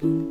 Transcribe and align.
Oh. 0.00 0.30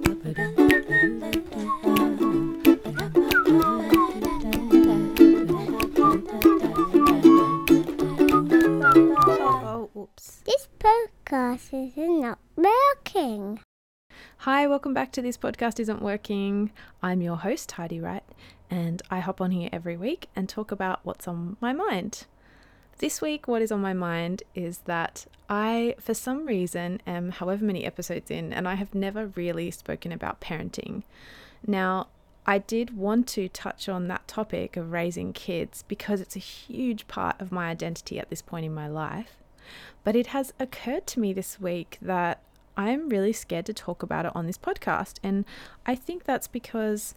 This 10.45 10.69
podcast 10.79 11.73
is 11.73 11.91
not 11.97 12.39
working. 12.55 13.59
Hi, 14.37 14.67
welcome 14.67 14.93
back 14.93 15.11
to 15.11 15.21
This 15.21 15.37
Podcast 15.37 15.81
Isn't 15.81 16.01
Working. 16.01 16.71
I'm 17.03 17.21
your 17.21 17.35
host, 17.35 17.73
Heidi 17.73 17.99
Wright, 17.99 18.23
and 18.71 19.01
I 19.11 19.19
hop 19.19 19.41
on 19.41 19.51
here 19.51 19.67
every 19.73 19.97
week 19.97 20.29
and 20.33 20.47
talk 20.47 20.71
about 20.71 21.01
what's 21.03 21.27
on 21.27 21.57
my 21.59 21.73
mind. 21.73 22.25
This 22.99 23.21
week, 23.21 23.47
what 23.47 23.61
is 23.61 23.71
on 23.71 23.79
my 23.79 23.93
mind 23.93 24.41
is 24.55 24.79
that 24.85 25.27
I, 25.47 25.93
for 25.99 26.15
some 26.15 26.47
reason, 26.47 26.99
am 27.05 27.29
however 27.29 27.63
many 27.63 27.85
episodes 27.85 28.31
in, 28.31 28.51
and 28.51 28.67
I 28.67 28.73
have 28.73 28.95
never 28.95 29.27
really 29.27 29.69
spoken 29.69 30.11
about 30.11 30.41
parenting. 30.41 31.03
Now, 31.65 32.07
I 32.47 32.57
did 32.57 32.97
want 32.97 33.27
to 33.29 33.49
touch 33.49 33.87
on 33.87 34.07
that 34.07 34.27
topic 34.27 34.77
of 34.77 34.91
raising 34.91 35.31
kids 35.31 35.83
because 35.87 36.21
it's 36.21 36.35
a 36.35 36.39
huge 36.39 37.07
part 37.07 37.39
of 37.39 37.51
my 37.51 37.69
identity 37.69 38.17
at 38.17 38.31
this 38.31 38.41
point 38.41 38.65
in 38.65 38.73
my 38.73 38.87
life. 38.87 39.37
But 40.03 40.15
it 40.15 40.27
has 40.27 40.53
occurred 40.59 41.05
to 41.07 41.19
me 41.19 41.33
this 41.33 41.59
week 41.59 41.99
that 42.01 42.41
I'm 42.75 43.09
really 43.09 43.33
scared 43.33 43.67
to 43.67 43.73
talk 43.73 44.01
about 44.01 44.25
it 44.25 44.35
on 44.35 44.47
this 44.47 44.57
podcast. 44.57 45.19
And 45.21 45.45
I 45.85 45.93
think 45.93 46.23
that's 46.23 46.47
because 46.47 47.13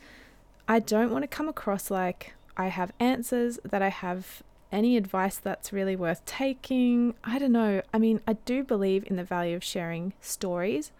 I 0.68 0.78
don't 0.78 1.10
want 1.10 1.22
to 1.22 1.28
come 1.28 1.48
across 1.48 1.90
like 1.90 2.34
I 2.54 2.66
have 2.66 2.92
answers, 3.00 3.58
that 3.64 3.80
I 3.80 3.88
have 3.88 4.42
any 4.72 4.96
advice 4.96 5.36
that's 5.36 5.72
really 5.72 5.96
worth 5.96 6.24
taking. 6.24 7.14
I 7.24 7.38
don't 7.38 7.52
know. 7.52 7.82
I 7.92 7.98
mean, 7.98 8.20
I 8.26 8.34
do 8.34 8.62
believe 8.62 9.04
in 9.06 9.16
the 9.16 9.24
value 9.24 9.56
of 9.56 9.64
sharing 9.64 10.12
stories 10.20 10.92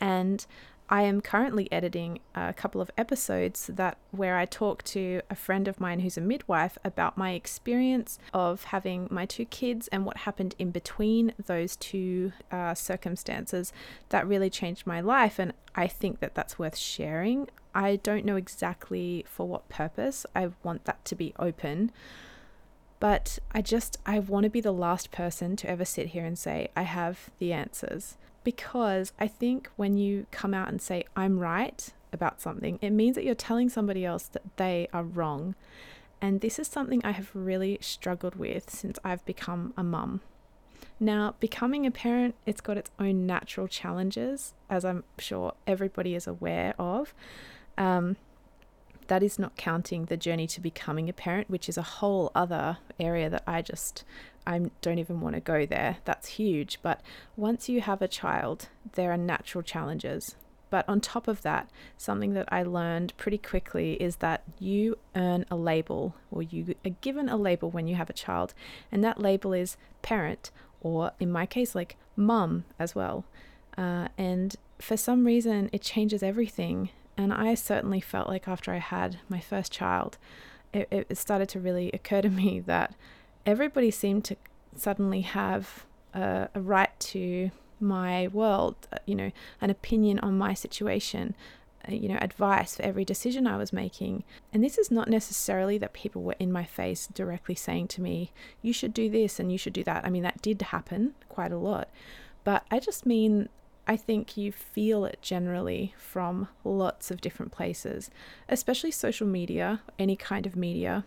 and 0.00 0.46
I 0.92 1.02
am 1.02 1.20
currently 1.20 1.70
editing 1.70 2.18
a 2.34 2.52
couple 2.52 2.80
of 2.80 2.90
episodes 2.98 3.70
that 3.72 3.96
where 4.10 4.36
I 4.36 4.44
talk 4.44 4.82
to 4.84 5.22
a 5.30 5.36
friend 5.36 5.68
of 5.68 5.78
mine 5.78 6.00
who's 6.00 6.16
a 6.16 6.20
midwife 6.20 6.76
about 6.84 7.16
my 7.16 7.30
experience 7.30 8.18
of 8.34 8.64
having 8.64 9.06
my 9.08 9.24
two 9.24 9.44
kids 9.44 9.86
and 9.88 10.04
what 10.04 10.18
happened 10.18 10.56
in 10.58 10.72
between 10.72 11.32
those 11.46 11.76
two 11.76 12.32
uh, 12.50 12.74
circumstances 12.74 13.72
that 14.08 14.26
really 14.26 14.50
changed 14.50 14.84
my 14.84 15.00
life. 15.00 15.38
And 15.38 15.52
I 15.76 15.86
think 15.86 16.18
that 16.18 16.34
that's 16.34 16.58
worth 16.58 16.76
sharing. 16.76 17.48
I 17.72 17.96
don't 17.96 18.24
know 18.24 18.36
exactly 18.36 19.24
for 19.28 19.46
what 19.46 19.68
purpose. 19.68 20.26
I 20.34 20.50
want 20.64 20.86
that 20.86 21.04
to 21.04 21.14
be 21.14 21.34
open. 21.38 21.92
But 23.00 23.38
I 23.52 23.62
just, 23.62 23.98
I 24.06 24.18
want 24.18 24.44
to 24.44 24.50
be 24.50 24.60
the 24.60 24.72
last 24.72 25.10
person 25.10 25.56
to 25.56 25.70
ever 25.70 25.84
sit 25.84 26.08
here 26.08 26.24
and 26.24 26.38
say, 26.38 26.68
I 26.76 26.82
have 26.82 27.30
the 27.38 27.52
answers 27.52 28.16
because 28.44 29.12
I 29.18 29.26
think 29.26 29.70
when 29.76 29.96
you 29.96 30.26
come 30.30 30.54
out 30.54 30.68
and 30.68 30.80
say, 30.80 31.04
I'm 31.16 31.38
right 31.38 31.88
about 32.12 32.40
something, 32.40 32.78
it 32.82 32.90
means 32.90 33.16
that 33.16 33.24
you're 33.24 33.34
telling 33.34 33.68
somebody 33.70 34.04
else 34.04 34.24
that 34.24 34.56
they 34.56 34.88
are 34.92 35.02
wrong. 35.02 35.54
And 36.20 36.42
this 36.42 36.58
is 36.58 36.68
something 36.68 37.00
I 37.02 37.12
have 37.12 37.30
really 37.34 37.78
struggled 37.80 38.36
with 38.36 38.70
since 38.70 38.98
I've 39.02 39.24
become 39.24 39.72
a 39.76 39.82
mum. 39.82 40.20
Now, 40.98 41.34
becoming 41.40 41.86
a 41.86 41.90
parent, 41.90 42.34
it's 42.44 42.60
got 42.60 42.76
its 42.76 42.90
own 42.98 43.26
natural 43.26 43.66
challenges, 43.66 44.52
as 44.68 44.84
I'm 44.84 45.04
sure 45.18 45.54
everybody 45.66 46.14
is 46.14 46.26
aware 46.26 46.74
of. 46.78 47.14
Um, 47.78 48.16
that 49.10 49.24
is 49.24 49.40
not 49.40 49.56
counting 49.56 50.04
the 50.04 50.16
journey 50.16 50.46
to 50.46 50.60
becoming 50.60 51.08
a 51.08 51.12
parent, 51.12 51.50
which 51.50 51.68
is 51.68 51.76
a 51.76 51.82
whole 51.82 52.30
other 52.32 52.78
area 53.00 53.28
that 53.28 53.42
I 53.44 53.60
just 53.60 54.04
I 54.46 54.70
don't 54.82 55.00
even 55.00 55.20
want 55.20 55.34
to 55.34 55.40
go 55.40 55.66
there. 55.66 55.96
That's 56.04 56.28
huge. 56.28 56.78
But 56.80 57.00
once 57.36 57.68
you 57.68 57.80
have 57.80 58.00
a 58.00 58.06
child, 58.06 58.68
there 58.92 59.10
are 59.10 59.16
natural 59.16 59.62
challenges. 59.62 60.36
But 60.70 60.88
on 60.88 61.00
top 61.00 61.26
of 61.26 61.42
that, 61.42 61.68
something 61.98 62.34
that 62.34 62.48
I 62.52 62.62
learned 62.62 63.16
pretty 63.16 63.38
quickly 63.38 63.94
is 63.94 64.16
that 64.16 64.44
you 64.60 64.96
earn 65.16 65.44
a 65.50 65.56
label 65.56 66.14
or 66.30 66.44
you 66.44 66.76
are 66.86 66.94
given 67.00 67.28
a 67.28 67.36
label 67.36 67.68
when 67.68 67.88
you 67.88 67.96
have 67.96 68.10
a 68.10 68.20
child, 68.24 68.54
and 68.92 69.02
that 69.02 69.20
label 69.20 69.52
is 69.52 69.76
parent, 70.02 70.52
or 70.80 71.10
in 71.18 71.32
my 71.32 71.46
case, 71.46 71.74
like 71.74 71.96
mum 72.14 72.64
as 72.78 72.94
well. 72.94 73.24
Uh, 73.76 74.06
and 74.16 74.54
for 74.78 74.96
some 74.96 75.24
reason, 75.24 75.68
it 75.72 75.82
changes 75.82 76.22
everything. 76.22 76.90
And 77.20 77.34
I 77.34 77.54
certainly 77.54 78.00
felt 78.00 78.28
like 78.28 78.48
after 78.48 78.72
I 78.72 78.78
had 78.78 79.18
my 79.28 79.40
first 79.40 79.70
child, 79.70 80.16
it, 80.72 80.88
it 80.90 81.18
started 81.18 81.50
to 81.50 81.60
really 81.60 81.90
occur 81.92 82.22
to 82.22 82.30
me 82.30 82.60
that 82.66 82.94
everybody 83.44 83.90
seemed 83.90 84.24
to 84.24 84.36
suddenly 84.74 85.20
have 85.20 85.84
a, 86.14 86.48
a 86.54 86.60
right 86.60 86.98
to 87.00 87.50
my 87.78 88.28
world, 88.28 88.74
uh, 88.90 88.96
you 89.04 89.14
know, 89.14 89.32
an 89.60 89.68
opinion 89.68 90.18
on 90.20 90.38
my 90.38 90.54
situation, 90.54 91.34
uh, 91.86 91.92
you 91.92 92.08
know, 92.08 92.18
advice 92.22 92.76
for 92.76 92.84
every 92.84 93.04
decision 93.04 93.46
I 93.46 93.58
was 93.58 93.70
making. 93.70 94.24
And 94.50 94.64
this 94.64 94.78
is 94.78 94.90
not 94.90 95.08
necessarily 95.08 95.76
that 95.76 95.92
people 95.92 96.22
were 96.22 96.36
in 96.38 96.50
my 96.50 96.64
face 96.64 97.06
directly 97.06 97.54
saying 97.54 97.88
to 97.88 98.00
me, 98.00 98.32
you 98.62 98.72
should 98.72 98.94
do 98.94 99.10
this 99.10 99.38
and 99.38 99.52
you 99.52 99.58
should 99.58 99.74
do 99.74 99.84
that. 99.84 100.06
I 100.06 100.10
mean, 100.10 100.22
that 100.22 100.40
did 100.40 100.62
happen 100.62 101.14
quite 101.28 101.52
a 101.52 101.58
lot. 101.58 101.90
But 102.44 102.64
I 102.70 102.78
just 102.78 103.04
mean, 103.04 103.50
I 103.90 103.96
think 103.96 104.36
you 104.36 104.52
feel 104.52 105.04
it 105.04 105.18
generally 105.20 105.94
from 105.98 106.46
lots 106.62 107.10
of 107.10 107.20
different 107.20 107.50
places, 107.50 108.08
especially 108.48 108.92
social 108.92 109.26
media, 109.26 109.80
any 109.98 110.14
kind 110.14 110.46
of 110.46 110.54
media, 110.54 111.04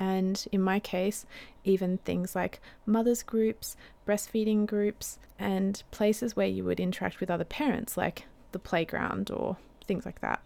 and 0.00 0.44
in 0.50 0.60
my 0.60 0.80
case, 0.80 1.26
even 1.62 1.98
things 1.98 2.34
like 2.34 2.60
mothers' 2.86 3.22
groups, 3.22 3.76
breastfeeding 4.04 4.66
groups, 4.66 5.20
and 5.38 5.84
places 5.92 6.34
where 6.34 6.48
you 6.48 6.64
would 6.64 6.80
interact 6.80 7.20
with 7.20 7.30
other 7.30 7.44
parents, 7.44 7.96
like 7.96 8.24
the 8.50 8.58
playground 8.58 9.30
or 9.30 9.56
things 9.86 10.04
like 10.04 10.20
that. 10.20 10.42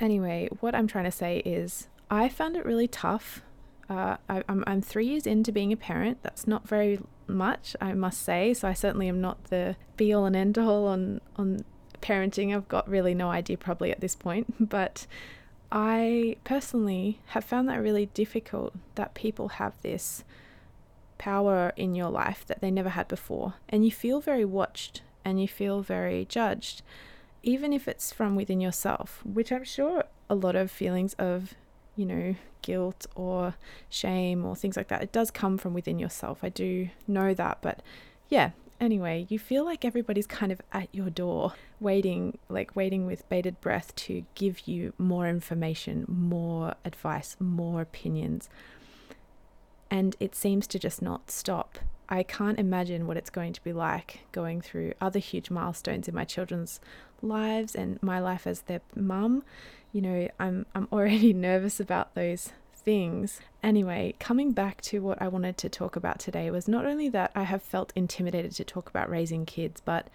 Anyway, 0.00 0.48
what 0.60 0.74
I'm 0.74 0.86
trying 0.86 1.04
to 1.04 1.10
say 1.10 1.40
is, 1.40 1.88
I 2.10 2.30
found 2.30 2.56
it 2.56 2.64
really 2.64 2.88
tough. 2.88 3.42
Uh, 3.90 4.16
I, 4.26 4.42
I'm 4.48 4.80
three 4.80 5.08
years 5.08 5.26
into 5.26 5.52
being 5.52 5.70
a 5.70 5.76
parent. 5.76 6.22
That's 6.22 6.46
not 6.46 6.66
very 6.66 6.98
much, 7.28 7.76
I 7.80 7.92
must 7.92 8.22
say. 8.22 8.54
So 8.54 8.68
I 8.68 8.72
certainly 8.72 9.08
am 9.08 9.20
not 9.20 9.44
the 9.44 9.76
be 9.96 10.12
all 10.12 10.26
and 10.26 10.36
end 10.36 10.58
all 10.58 10.86
on 10.86 11.20
on 11.36 11.64
parenting. 12.00 12.54
I've 12.54 12.68
got 12.68 12.88
really 12.88 13.14
no 13.14 13.30
idea 13.30 13.56
probably 13.56 13.90
at 13.90 14.00
this 14.00 14.14
point, 14.14 14.54
but 14.68 15.06
I 15.70 16.36
personally 16.44 17.20
have 17.26 17.44
found 17.44 17.68
that 17.68 17.82
really 17.82 18.06
difficult 18.06 18.74
that 18.94 19.14
people 19.14 19.48
have 19.48 19.74
this 19.82 20.24
power 21.18 21.72
in 21.76 21.94
your 21.94 22.10
life 22.10 22.44
that 22.46 22.60
they 22.60 22.70
never 22.70 22.90
had 22.90 23.08
before. 23.08 23.54
And 23.68 23.84
you 23.84 23.90
feel 23.90 24.20
very 24.20 24.44
watched 24.44 25.02
and 25.24 25.40
you 25.40 25.48
feel 25.48 25.82
very 25.82 26.24
judged, 26.24 26.82
even 27.42 27.72
if 27.72 27.88
it's 27.88 28.12
from 28.12 28.36
within 28.36 28.60
yourself, 28.60 29.22
which 29.24 29.50
I'm 29.50 29.64
sure 29.64 30.04
a 30.30 30.34
lot 30.34 30.56
of 30.56 30.70
feelings 30.70 31.14
of, 31.14 31.54
you 31.96 32.06
know, 32.06 32.34
guilt 32.62 33.06
or 33.14 33.54
shame 33.88 34.44
or 34.44 34.54
things 34.54 34.76
like 34.76 34.88
that, 34.88 35.02
it 35.02 35.12
does 35.12 35.30
come 35.30 35.58
from 35.58 35.74
within 35.74 35.98
yourself. 35.98 36.40
I 36.42 36.48
do 36.48 36.88
know 37.06 37.34
that. 37.34 37.58
But 37.62 37.80
yeah, 38.28 38.50
anyway, 38.80 39.26
you 39.28 39.38
feel 39.38 39.64
like 39.64 39.84
everybody's 39.84 40.26
kind 40.26 40.52
of 40.52 40.60
at 40.72 40.88
your 40.92 41.10
door, 41.10 41.54
waiting, 41.80 42.38
like 42.48 42.76
waiting 42.76 43.06
with 43.06 43.28
bated 43.28 43.60
breath 43.60 43.94
to 43.96 44.24
give 44.34 44.66
you 44.68 44.92
more 44.98 45.28
information, 45.28 46.04
more 46.08 46.74
advice, 46.84 47.36
more 47.40 47.80
opinions. 47.80 48.48
And 49.90 50.16
it 50.18 50.34
seems 50.34 50.66
to 50.68 50.78
just 50.78 51.00
not 51.00 51.30
stop. 51.30 51.78
I 52.08 52.22
can't 52.22 52.58
imagine 52.58 53.06
what 53.06 53.16
it's 53.16 53.30
going 53.30 53.52
to 53.52 53.64
be 53.64 53.72
like 53.72 54.20
going 54.32 54.60
through 54.60 54.94
other 55.00 55.18
huge 55.18 55.50
milestones 55.50 56.06
in 56.06 56.14
my 56.14 56.24
children's 56.24 56.80
lives 57.20 57.74
and 57.74 58.00
my 58.02 58.20
life 58.20 58.46
as 58.46 58.62
their 58.62 58.80
mum. 58.94 59.42
You 59.96 60.02
know, 60.02 60.28
I'm 60.38 60.66
I'm 60.74 60.88
already 60.92 61.32
nervous 61.48 61.80
about 61.80 62.14
those 62.14 62.52
things. 62.74 63.40
Anyway, 63.62 64.14
coming 64.20 64.52
back 64.52 64.82
to 64.82 65.00
what 65.00 65.22
I 65.22 65.28
wanted 65.28 65.56
to 65.56 65.70
talk 65.70 65.96
about 65.96 66.18
today 66.18 66.50
was 66.50 66.68
not 66.68 66.84
only 66.84 67.08
that 67.08 67.30
I 67.34 67.44
have 67.44 67.62
felt 67.62 67.94
intimidated 67.96 68.52
to 68.56 68.64
talk 68.64 68.90
about 68.90 69.08
raising 69.08 69.46
kids, 69.46 69.80
but 69.82 70.08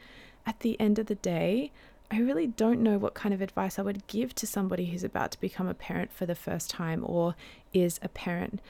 at 0.45 0.59
the 0.59 0.79
end 0.79 0.99
of 0.99 1.07
the 1.07 1.15
day, 1.15 1.71
I 2.11 2.19
really 2.19 2.45
don't 2.45 2.83
know 2.83 2.99
what 2.99 3.15
kind 3.15 3.33
of 3.33 3.41
advice 3.41 3.79
I 3.79 3.81
would 3.81 4.05
give 4.05 4.35
to 4.35 4.45
somebody 4.45 4.85
who's 4.85 5.03
about 5.03 5.31
to 5.31 5.41
become 5.41 5.67
a 5.67 5.73
parent 5.73 6.13
for 6.13 6.27
the 6.27 6.35
first 6.35 6.69
time 6.69 7.03
or 7.03 7.33
is 7.73 7.99
a 8.03 8.07
parent 8.07 8.61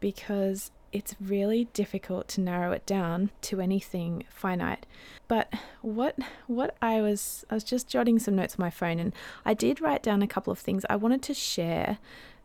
because 0.00 0.70
it's 0.94 1.16
really 1.20 1.64
difficult 1.74 2.28
to 2.28 2.40
narrow 2.40 2.70
it 2.70 2.86
down 2.86 3.30
to 3.42 3.60
anything 3.60 4.24
finite. 4.30 4.86
But 5.26 5.52
what 5.82 6.16
what 6.46 6.76
I 6.80 7.02
was 7.02 7.44
I 7.50 7.54
was 7.54 7.64
just 7.64 7.88
jotting 7.88 8.20
some 8.20 8.36
notes 8.36 8.54
on 8.54 8.62
my 8.64 8.70
phone 8.70 9.00
and 9.00 9.12
I 9.44 9.54
did 9.54 9.80
write 9.80 10.04
down 10.04 10.22
a 10.22 10.28
couple 10.28 10.52
of 10.52 10.58
things 10.60 10.86
I 10.88 10.96
wanted 10.96 11.20
to 11.22 11.34
share 11.34 11.98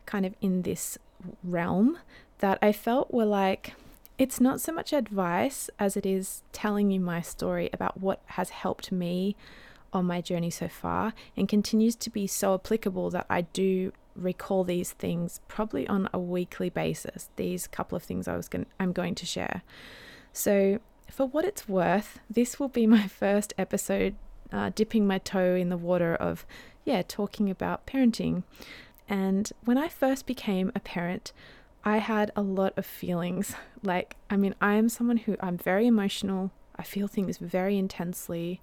kind 0.07 0.25
of 0.25 0.33
in 0.41 0.63
this 0.63 0.97
realm 1.43 1.99
that 2.39 2.57
I 2.61 2.71
felt 2.71 3.13
were 3.13 3.25
like, 3.25 3.73
it's 4.17 4.41
not 4.41 4.59
so 4.59 4.71
much 4.71 4.93
advice 4.93 5.69
as 5.77 5.95
it 5.95 6.05
is 6.05 6.41
telling 6.51 6.89
you 6.89 6.99
my 6.99 7.21
story 7.21 7.69
about 7.71 7.99
what 7.99 8.21
has 8.25 8.49
helped 8.49 8.91
me 8.91 9.35
on 9.93 10.05
my 10.05 10.21
journey 10.21 10.49
so 10.49 10.67
far 10.67 11.13
and 11.37 11.47
continues 11.47 11.95
to 11.97 12.09
be 12.09 12.25
so 12.25 12.55
applicable 12.55 13.11
that 13.11 13.25
I 13.29 13.41
do 13.41 13.91
recall 14.15 14.63
these 14.63 14.91
things 14.91 15.39
probably 15.47 15.87
on 15.87 16.09
a 16.13 16.19
weekly 16.19 16.69
basis 16.69 17.29
these 17.35 17.67
couple 17.67 17.95
of 17.95 18.03
things 18.03 18.27
I 18.27 18.35
was 18.35 18.47
going 18.47 18.65
I'm 18.79 18.91
going 18.91 19.15
to 19.15 19.25
share 19.25 19.63
so 20.33 20.79
for 21.09 21.25
what 21.25 21.45
it's 21.45 21.67
worth 21.67 22.19
this 22.29 22.59
will 22.59 22.69
be 22.69 22.87
my 22.99 23.07
first 23.07 23.53
episode 23.57 24.15
uh, 24.51 24.71
dipping 24.73 25.05
my 25.05 25.19
toe 25.19 25.55
in 25.55 25.69
the 25.69 25.77
water 25.77 26.15
of, 26.15 26.45
yeah, 26.85 27.01
talking 27.07 27.49
about 27.49 27.85
parenting. 27.85 28.43
And 29.07 29.51
when 29.63 29.77
I 29.77 29.87
first 29.87 30.25
became 30.25 30.71
a 30.75 30.79
parent, 30.79 31.33
I 31.83 31.97
had 31.97 32.31
a 32.35 32.41
lot 32.41 32.73
of 32.77 32.85
feelings. 32.85 33.55
Like, 33.81 34.17
I 34.29 34.35
mean, 34.35 34.55
I 34.59 34.73
am 34.73 34.89
someone 34.89 35.15
who 35.15 35.37
I'm 35.39 35.57
very 35.57 35.87
emotional. 35.87 36.51
I 36.75 36.83
feel 36.83 37.07
things 37.07 37.37
very 37.37 37.77
intensely. 37.77 38.59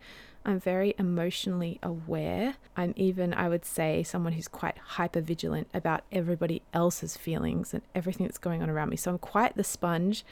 I'm 0.46 0.60
very 0.60 0.94
emotionally 0.96 1.80
aware. 1.82 2.54
I'm 2.76 2.94
even, 2.96 3.34
I 3.34 3.48
would 3.48 3.64
say, 3.64 4.04
someone 4.04 4.32
who's 4.34 4.46
quite 4.46 4.78
hyper 4.78 5.20
vigilant 5.20 5.68
about 5.74 6.04
everybody 6.12 6.62
else's 6.72 7.16
feelings 7.16 7.74
and 7.74 7.82
everything 7.96 8.26
that's 8.26 8.38
going 8.38 8.62
on 8.62 8.70
around 8.70 8.90
me. 8.90 8.96
So 8.96 9.10
I'm 9.10 9.18
quite 9.18 9.56
the 9.56 9.64
sponge 9.64 10.24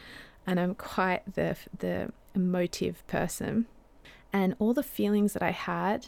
and 0.47 0.61
I'm 0.61 0.77
quite 0.77 1.35
the, 1.35 1.57
the 1.77 2.13
emotive 2.33 3.05
person. 3.09 3.67
And 4.33 4.55
all 4.61 4.73
the 4.73 4.85
feelings 4.85 5.33
that 5.33 5.43
I 5.43 5.51
had, 5.51 6.07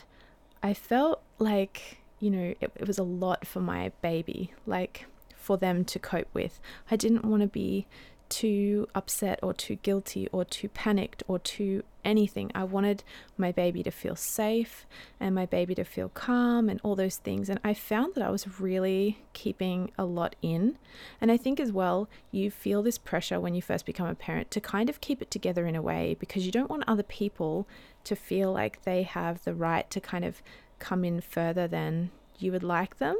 I 0.62 0.73
felt 0.73 1.20
like, 1.41 1.99
you 2.20 2.31
know, 2.31 2.55
it, 2.61 2.70
it 2.76 2.87
was 2.87 2.99
a 2.99 3.05
lot 3.05 3.44
for 3.44 3.61
my 3.61 3.91
baby, 4.02 4.52
like 4.67 5.06
for 5.35 5.56
them 5.56 5.85
to 5.85 5.99
cope 5.99 6.29
with. 6.32 6.61
I 6.93 6.97
didn't 6.97 7.25
want 7.25 7.43
to 7.43 7.49
be 7.49 7.88
too 8.28 8.88
upset 8.94 9.38
or 9.43 9.52
too 9.55 9.76
guilty 9.76 10.28
or 10.32 10.44
too 10.44 10.69
panicked 10.69 11.23
or 11.28 11.38
too 11.38 11.82
anything. 12.05 12.50
I 12.55 12.64
wanted 12.64 13.02
my 13.37 13.52
baby 13.52 13.82
to 13.82 13.90
feel 13.90 14.17
safe 14.17 14.87
and 15.19 15.34
my 15.34 15.46
baby 15.46 15.75
to 15.75 15.84
feel 15.84 16.08
calm 16.11 16.69
and 16.69 16.81
all 16.82 16.94
those 16.94 17.17
things. 17.17 17.49
And 17.49 17.58
I 17.64 17.75
found 17.75 18.14
that 18.14 18.25
I 18.25 18.31
was 18.31 18.61
really 18.61 19.19
keeping 19.32 19.90
a 19.99 20.05
lot 20.05 20.37
in. 20.43 20.78
And 21.20 21.31
I 21.31 21.37
think 21.37 21.58
as 21.58 21.73
well, 21.73 22.08
you 22.31 22.50
feel 22.50 22.82
this 22.82 22.99
pressure 22.99 23.40
when 23.40 23.55
you 23.55 23.62
first 23.62 23.87
become 23.87 24.08
a 24.08 24.14
parent 24.14 24.50
to 24.52 24.61
kind 24.61 24.88
of 24.88 25.00
keep 25.00 25.20
it 25.20 25.31
together 25.31 25.67
in 25.67 25.76
a 25.76 25.82
way 25.82 26.17
because 26.19 26.46
you 26.46 26.52
don't 26.52 26.70
want 26.70 26.84
other 26.87 27.02
people 27.02 27.67
to 28.05 28.14
feel 28.14 28.52
like 28.52 28.82
they 28.82 29.02
have 29.02 29.44
the 29.44 29.55
right 29.55 29.90
to 29.90 30.00
kind 30.00 30.25
of 30.25 30.43
come 30.78 31.05
in 31.05 31.20
further 31.20 31.67
than 31.67 32.11
you 32.38 32.52
would 32.52 32.62
like 32.62 32.99
them. 32.99 33.17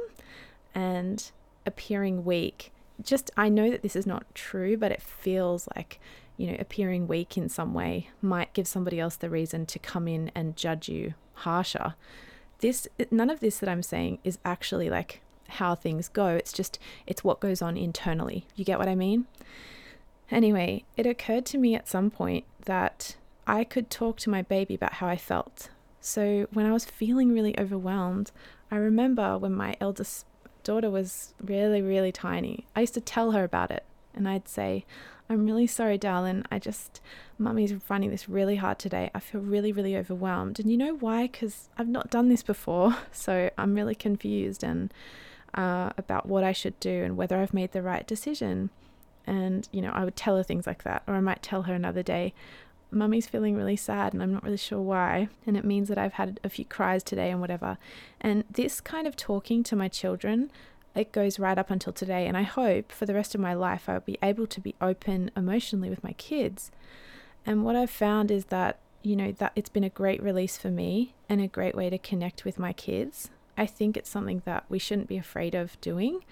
And 0.73 1.29
appearing 1.65 2.23
weak 2.23 2.71
just 3.03 3.31
I 3.37 3.49
know 3.49 3.69
that 3.69 3.81
this 3.81 3.95
is 3.95 4.05
not 4.05 4.33
true, 4.33 4.77
but 4.77 4.91
it 4.91 5.01
feels 5.01 5.67
like, 5.75 5.99
you 6.35 6.47
know, 6.47 6.57
appearing 6.59 7.07
weak 7.07 7.37
in 7.37 7.49
some 7.49 7.73
way 7.73 8.09
might 8.21 8.53
give 8.53 8.67
somebody 8.67 8.99
else 8.99 9.15
the 9.15 9.29
reason 9.29 9.65
to 9.67 9.79
come 9.79 10.07
in 10.07 10.31
and 10.35 10.55
judge 10.55 10.89
you 10.89 11.13
harsher. 11.33 11.95
This 12.59 12.87
none 13.11 13.29
of 13.29 13.39
this 13.39 13.59
that 13.59 13.69
I'm 13.69 13.83
saying 13.83 14.19
is 14.23 14.39
actually 14.43 14.89
like 14.89 15.21
how 15.49 15.75
things 15.75 16.09
go. 16.09 16.27
It's 16.27 16.53
just 16.53 16.79
it's 17.05 17.23
what 17.23 17.39
goes 17.39 17.61
on 17.61 17.77
internally. 17.77 18.47
You 18.55 18.65
get 18.65 18.79
what 18.79 18.89
I 18.89 18.95
mean? 18.95 19.27
Anyway, 20.29 20.83
it 20.97 21.05
occurred 21.05 21.45
to 21.47 21.57
me 21.57 21.75
at 21.75 21.87
some 21.87 22.09
point 22.11 22.45
that 22.65 23.15
I 23.45 23.63
could 23.63 23.89
talk 23.89 24.17
to 24.19 24.29
my 24.29 24.41
baby 24.41 24.75
about 24.75 24.93
how 24.93 25.07
I 25.07 25.15
felt. 25.15 25.69
So 26.01 26.47
when 26.51 26.65
I 26.65 26.73
was 26.73 26.85
feeling 26.85 27.33
really 27.33 27.57
overwhelmed, 27.57 28.31
I 28.69 28.75
remember 28.75 29.37
when 29.37 29.53
my 29.53 29.75
eldest 29.79 30.25
daughter 30.67 30.89
was 30.89 31.33
really, 31.41 31.81
really 31.81 32.11
tiny, 32.11 32.65
I 32.75 32.81
used 32.81 32.93
to 32.95 33.01
tell 33.01 33.31
her 33.31 33.43
about 33.43 33.71
it. 33.71 33.83
And 34.13 34.27
I'd 34.27 34.47
say, 34.47 34.85
I'm 35.29 35.45
really 35.45 35.67
sorry, 35.67 35.97
darling. 35.97 36.43
I 36.51 36.59
just, 36.59 37.01
mummy's 37.37 37.73
finding 37.83 38.09
this 38.09 38.27
really 38.27 38.57
hard 38.57 38.77
today. 38.77 39.09
I 39.15 39.19
feel 39.19 39.41
really, 39.41 39.71
really 39.71 39.95
overwhelmed. 39.95 40.59
And 40.59 40.69
you 40.69 40.77
know 40.77 40.95
why? 40.95 41.27
Because 41.27 41.69
I've 41.77 41.87
not 41.87 42.09
done 42.09 42.29
this 42.29 42.43
before. 42.43 42.95
So 43.11 43.49
I'm 43.57 43.75
really 43.75 43.95
confused 43.95 44.63
and 44.63 44.93
uh, 45.53 45.91
about 45.97 46.27
what 46.27 46.43
I 46.43 46.51
should 46.51 46.79
do 46.79 47.03
and 47.03 47.17
whether 47.17 47.37
I've 47.37 47.53
made 47.53 47.71
the 47.71 47.81
right 47.81 48.05
decision. 48.05 48.69
And, 49.25 49.67
you 49.71 49.81
know, 49.81 49.91
I 49.91 50.03
would 50.05 50.15
tell 50.15 50.37
her 50.37 50.43
things 50.43 50.67
like 50.67 50.83
that. 50.83 51.03
Or 51.07 51.15
I 51.15 51.19
might 51.19 51.41
tell 51.41 51.63
her 51.63 51.73
another 51.73 52.03
day, 52.03 52.33
mummy's 52.91 53.27
feeling 53.27 53.55
really 53.55 53.75
sad 53.75 54.13
and 54.13 54.21
I'm 54.21 54.31
not 54.31 54.43
really 54.43 54.57
sure 54.57 54.81
why. 54.81 55.29
And 55.45 55.57
it 55.57 55.65
means 55.65 55.87
that 55.89 55.97
I've 55.97 56.13
had 56.13 56.39
a 56.43 56.49
few 56.49 56.65
cries 56.65 57.03
today 57.03 57.31
and 57.31 57.41
whatever. 57.41 57.77
And 58.21 58.43
this 58.49 58.81
kind 58.81 59.07
of 59.07 59.15
talking 59.15 59.63
to 59.63 59.75
my 59.75 59.87
children, 59.87 60.51
it 60.95 61.11
goes 61.11 61.39
right 61.39 61.57
up 61.57 61.69
until 61.69 61.93
today. 61.93 62.27
And 62.27 62.37
I 62.37 62.43
hope 62.43 62.91
for 62.91 63.05
the 63.05 63.13
rest 63.13 63.35
of 63.35 63.41
my 63.41 63.53
life 63.53 63.87
I'll 63.87 63.99
be 63.99 64.17
able 64.23 64.47
to 64.47 64.61
be 64.61 64.75
open 64.81 65.31
emotionally 65.35 65.89
with 65.89 66.03
my 66.03 66.13
kids. 66.13 66.71
And 67.45 67.63
what 67.63 67.75
I've 67.75 67.89
found 67.89 68.31
is 68.31 68.45
that, 68.45 68.79
you 69.03 69.15
know, 69.15 69.31
that 69.33 69.53
it's 69.55 69.69
been 69.69 69.83
a 69.83 69.89
great 69.89 70.21
release 70.21 70.57
for 70.57 70.69
me 70.69 71.13
and 71.29 71.41
a 71.41 71.47
great 71.47 71.75
way 71.75 71.89
to 71.89 71.97
connect 71.97 72.45
with 72.45 72.59
my 72.59 72.73
kids. 72.73 73.29
I 73.57 73.65
think 73.65 73.97
it's 73.97 74.09
something 74.09 74.41
that 74.45 74.65
we 74.69 74.79
shouldn't 74.79 75.07
be 75.07 75.17
afraid 75.17 75.55
of 75.55 75.79
doing. 75.81 76.23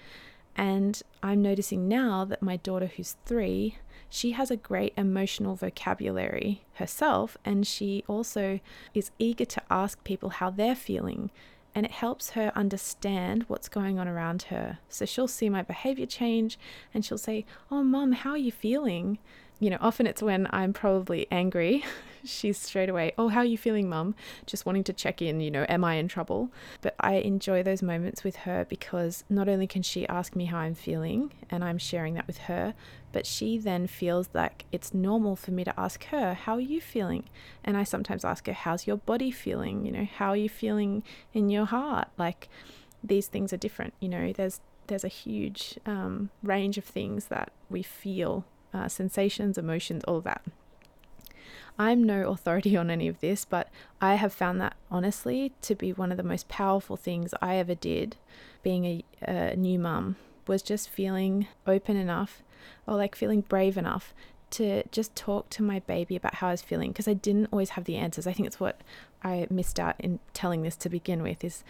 And 0.56 1.02
I'm 1.22 1.42
noticing 1.42 1.88
now 1.88 2.24
that 2.24 2.42
my 2.42 2.56
daughter, 2.56 2.86
who's 2.86 3.16
three, 3.26 3.76
she 4.08 4.32
has 4.32 4.50
a 4.50 4.56
great 4.56 4.92
emotional 4.96 5.54
vocabulary 5.54 6.62
herself, 6.74 7.36
and 7.44 7.66
she 7.66 8.04
also 8.06 8.60
is 8.94 9.10
eager 9.18 9.44
to 9.44 9.62
ask 9.70 10.02
people 10.04 10.30
how 10.30 10.50
they're 10.50 10.76
feeling. 10.76 11.30
And 11.74 11.84
it 11.84 11.92
helps 11.92 12.30
her 12.30 12.52
understand 12.54 13.44
what's 13.48 13.68
going 13.68 13.98
on 13.98 14.08
around 14.08 14.44
her. 14.44 14.78
So 14.88 15.04
she'll 15.04 15.28
see 15.28 15.50
my 15.50 15.60
behavior 15.60 16.06
change 16.06 16.58
and 16.94 17.04
she'll 17.04 17.18
say, 17.18 17.44
Oh, 17.70 17.82
mom, 17.82 18.12
how 18.12 18.30
are 18.30 18.38
you 18.38 18.50
feeling? 18.50 19.18
You 19.58 19.70
know, 19.70 19.78
often 19.80 20.06
it's 20.06 20.22
when 20.22 20.46
I'm 20.50 20.72
probably 20.72 21.26
angry. 21.30 21.84
She's 22.24 22.58
straight 22.58 22.88
away, 22.88 23.12
Oh, 23.16 23.28
how 23.28 23.40
are 23.40 23.44
you 23.44 23.56
feeling, 23.56 23.88
mum? 23.88 24.14
Just 24.46 24.66
wanting 24.66 24.82
to 24.84 24.92
check 24.92 25.22
in, 25.22 25.40
you 25.40 25.50
know, 25.50 25.64
am 25.68 25.84
I 25.84 25.94
in 25.94 26.08
trouble? 26.08 26.50
But 26.80 26.96
I 26.98 27.14
enjoy 27.14 27.62
those 27.62 27.82
moments 27.82 28.24
with 28.24 28.36
her 28.36 28.66
because 28.68 29.24
not 29.30 29.48
only 29.48 29.66
can 29.66 29.82
she 29.82 30.08
ask 30.08 30.34
me 30.34 30.46
how 30.46 30.58
I'm 30.58 30.74
feeling 30.74 31.32
and 31.50 31.62
I'm 31.62 31.78
sharing 31.78 32.14
that 32.14 32.26
with 32.26 32.38
her, 32.38 32.74
but 33.12 33.26
she 33.26 33.58
then 33.58 33.86
feels 33.86 34.28
like 34.34 34.64
it's 34.72 34.92
normal 34.92 35.36
for 35.36 35.52
me 35.52 35.62
to 35.64 35.80
ask 35.80 36.04
her, 36.06 36.34
How 36.34 36.54
are 36.54 36.60
you 36.60 36.80
feeling? 36.80 37.24
And 37.64 37.76
I 37.76 37.84
sometimes 37.84 38.24
ask 38.24 38.46
her, 38.48 38.52
How's 38.52 38.86
your 38.86 38.98
body 38.98 39.30
feeling? 39.30 39.86
You 39.86 39.92
know, 39.92 40.04
how 40.04 40.30
are 40.30 40.36
you 40.36 40.48
feeling 40.48 41.04
in 41.32 41.48
your 41.48 41.66
heart? 41.66 42.08
Like 42.18 42.48
these 43.04 43.28
things 43.28 43.52
are 43.52 43.58
different, 43.58 43.94
you 44.00 44.08
know, 44.08 44.32
there's 44.32 44.60
there's 44.88 45.04
a 45.04 45.08
huge 45.08 45.78
um, 45.86 46.30
range 46.42 46.78
of 46.78 46.84
things 46.84 47.26
that 47.26 47.52
we 47.68 47.82
feel 47.82 48.44
uh, 48.72 48.88
sensations, 48.88 49.58
emotions, 49.58 50.04
all 50.04 50.16
of 50.16 50.24
that. 50.24 50.42
I'm 51.78 52.04
no 52.04 52.30
authority 52.30 52.76
on 52.76 52.90
any 52.90 53.06
of 53.06 53.20
this, 53.20 53.44
but 53.44 53.68
I 54.00 54.14
have 54.14 54.32
found 54.32 54.60
that 54.60 54.76
honestly 54.90 55.52
to 55.62 55.74
be 55.74 55.92
one 55.92 56.10
of 56.10 56.16
the 56.16 56.22
most 56.22 56.48
powerful 56.48 56.96
things 56.96 57.34
I 57.42 57.56
ever 57.56 57.74
did 57.74 58.16
being 58.62 58.84
a, 58.86 59.04
a 59.22 59.56
new 59.56 59.78
mum 59.78 60.16
was 60.46 60.62
just 60.62 60.88
feeling 60.88 61.46
open 61.66 61.96
enough 61.96 62.42
or 62.86 62.96
like 62.96 63.14
feeling 63.14 63.42
brave 63.42 63.76
enough 63.76 64.14
to 64.48 64.84
just 64.90 65.14
talk 65.14 65.50
to 65.50 65.62
my 65.62 65.80
baby 65.80 66.16
about 66.16 66.36
how 66.36 66.48
I 66.48 66.52
was 66.52 66.62
feeling 66.62 66.92
because 66.92 67.08
I 67.08 67.14
didn't 67.14 67.48
always 67.52 67.70
have 67.70 67.84
the 67.84 67.96
answers. 67.96 68.26
I 68.26 68.32
think 68.32 68.46
it's 68.46 68.60
what 68.60 68.80
I 69.22 69.46
missed 69.50 69.78
out 69.78 69.96
in 69.98 70.20
telling 70.32 70.62
this 70.62 70.76
to 70.76 70.88
begin 70.88 71.22
with 71.22 71.44
is 71.44 71.64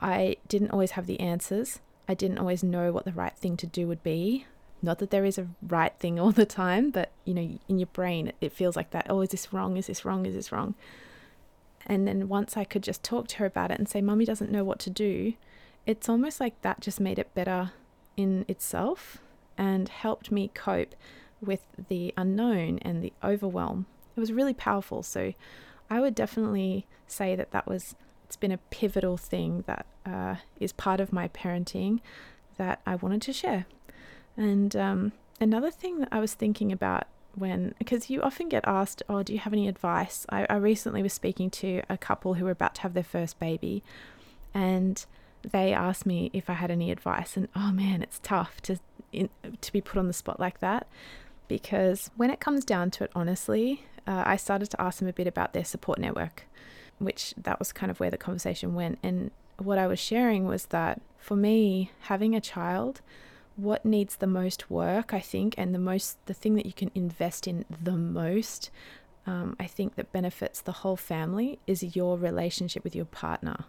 I 0.00 0.36
didn't 0.48 0.70
always 0.70 0.92
have 0.92 1.06
the 1.06 1.20
answers. 1.20 1.80
I 2.08 2.14
didn't 2.14 2.38
always 2.38 2.62
know 2.62 2.92
what 2.92 3.04
the 3.04 3.12
right 3.12 3.36
thing 3.36 3.56
to 3.58 3.66
do 3.66 3.86
would 3.86 4.02
be. 4.02 4.46
Not 4.82 4.98
that 4.98 5.10
there 5.10 5.24
is 5.24 5.38
a 5.38 5.48
right 5.62 5.92
thing 5.98 6.18
all 6.20 6.32
the 6.32 6.46
time, 6.46 6.90
but 6.90 7.12
you 7.24 7.34
know, 7.34 7.58
in 7.68 7.78
your 7.78 7.86
brain, 7.86 8.32
it 8.40 8.52
feels 8.52 8.76
like 8.76 8.90
that. 8.90 9.06
Oh, 9.08 9.20
is 9.20 9.30
this 9.30 9.52
wrong? 9.52 9.76
Is 9.76 9.86
this 9.86 10.04
wrong? 10.04 10.26
Is 10.26 10.34
this 10.34 10.52
wrong? 10.52 10.74
And 11.86 12.06
then 12.06 12.28
once 12.28 12.56
I 12.56 12.64
could 12.64 12.82
just 12.82 13.02
talk 13.02 13.28
to 13.28 13.36
her 13.38 13.46
about 13.46 13.70
it 13.70 13.78
and 13.78 13.88
say, 13.88 14.00
Mummy 14.00 14.24
doesn't 14.24 14.52
know 14.52 14.64
what 14.64 14.78
to 14.80 14.90
do, 14.90 15.34
it's 15.86 16.08
almost 16.08 16.40
like 16.40 16.60
that 16.62 16.80
just 16.80 17.00
made 17.00 17.18
it 17.18 17.34
better 17.34 17.72
in 18.16 18.44
itself 18.46 19.18
and 19.58 19.88
helped 19.88 20.30
me 20.30 20.50
cope 20.54 20.94
with 21.40 21.60
the 21.88 22.14
unknown 22.16 22.78
and 22.82 23.02
the 23.02 23.12
overwhelm. 23.22 23.86
It 24.16 24.20
was 24.20 24.32
really 24.32 24.54
powerful. 24.54 25.02
So 25.02 25.34
I 25.90 26.00
would 26.00 26.14
definitely 26.14 26.86
say 27.06 27.34
that 27.34 27.50
that 27.50 27.66
was, 27.66 27.96
it's 28.24 28.36
been 28.36 28.52
a 28.52 28.58
pivotal 28.58 29.16
thing 29.16 29.64
that 29.66 29.86
uh, 30.06 30.36
is 30.60 30.72
part 30.72 31.00
of 31.00 31.12
my 31.12 31.28
parenting 31.28 32.00
that 32.58 32.80
I 32.86 32.94
wanted 32.94 33.22
to 33.22 33.32
share. 33.32 33.66
And 34.36 34.74
um, 34.76 35.12
another 35.40 35.70
thing 35.70 35.98
that 36.00 36.08
I 36.10 36.20
was 36.20 36.34
thinking 36.34 36.72
about 36.72 37.06
when, 37.34 37.74
because 37.78 38.10
you 38.10 38.22
often 38.22 38.48
get 38.48 38.64
asked, 38.66 39.02
Oh, 39.08 39.22
do 39.22 39.32
you 39.32 39.38
have 39.38 39.52
any 39.52 39.68
advice? 39.68 40.26
I, 40.28 40.46
I 40.48 40.56
recently 40.56 41.02
was 41.02 41.12
speaking 41.12 41.50
to 41.50 41.82
a 41.88 41.98
couple 41.98 42.34
who 42.34 42.44
were 42.44 42.50
about 42.50 42.74
to 42.76 42.82
have 42.82 42.94
their 42.94 43.02
first 43.02 43.38
baby, 43.38 43.82
and 44.54 45.04
they 45.42 45.72
asked 45.72 46.06
me 46.06 46.30
if 46.32 46.48
I 46.48 46.54
had 46.54 46.70
any 46.70 46.90
advice. 46.90 47.36
And 47.36 47.48
oh 47.56 47.72
man, 47.72 48.02
it's 48.02 48.20
tough 48.22 48.60
to, 48.62 48.78
in, 49.12 49.28
to 49.60 49.72
be 49.72 49.80
put 49.80 49.98
on 49.98 50.06
the 50.06 50.12
spot 50.12 50.38
like 50.38 50.60
that 50.60 50.86
because 51.48 52.10
when 52.16 52.30
it 52.30 52.40
comes 52.40 52.64
down 52.64 52.90
to 52.92 53.04
it, 53.04 53.10
honestly, 53.14 53.84
uh, 54.06 54.22
I 54.24 54.36
started 54.36 54.70
to 54.70 54.80
ask 54.80 54.98
them 54.98 55.08
a 55.08 55.12
bit 55.12 55.26
about 55.26 55.52
their 55.52 55.64
support 55.64 55.98
network, 55.98 56.44
which 56.98 57.34
that 57.36 57.58
was 57.58 57.72
kind 57.72 57.90
of 57.90 58.00
where 58.00 58.10
the 58.10 58.16
conversation 58.16 58.74
went. 58.74 58.98
And 59.02 59.30
what 59.58 59.78
I 59.78 59.86
was 59.86 59.98
sharing 59.98 60.46
was 60.46 60.66
that 60.66 61.00
for 61.18 61.36
me, 61.36 61.90
having 62.00 62.34
a 62.34 62.40
child 62.40 63.00
what 63.56 63.84
needs 63.84 64.16
the 64.16 64.26
most 64.26 64.70
work, 64.70 65.12
I 65.12 65.20
think, 65.20 65.54
and 65.56 65.74
the 65.74 65.78
most 65.78 66.24
the 66.26 66.34
thing 66.34 66.54
that 66.56 66.66
you 66.66 66.72
can 66.72 66.90
invest 66.94 67.46
in 67.46 67.64
the 67.68 67.96
most, 67.96 68.70
um, 69.26 69.56
I 69.60 69.66
think 69.66 69.96
that 69.96 70.12
benefits 70.12 70.60
the 70.60 70.72
whole 70.72 70.96
family 70.96 71.58
is 71.66 71.96
your 71.96 72.18
relationship 72.18 72.84
with 72.84 72.96
your 72.96 73.04
partner. 73.04 73.64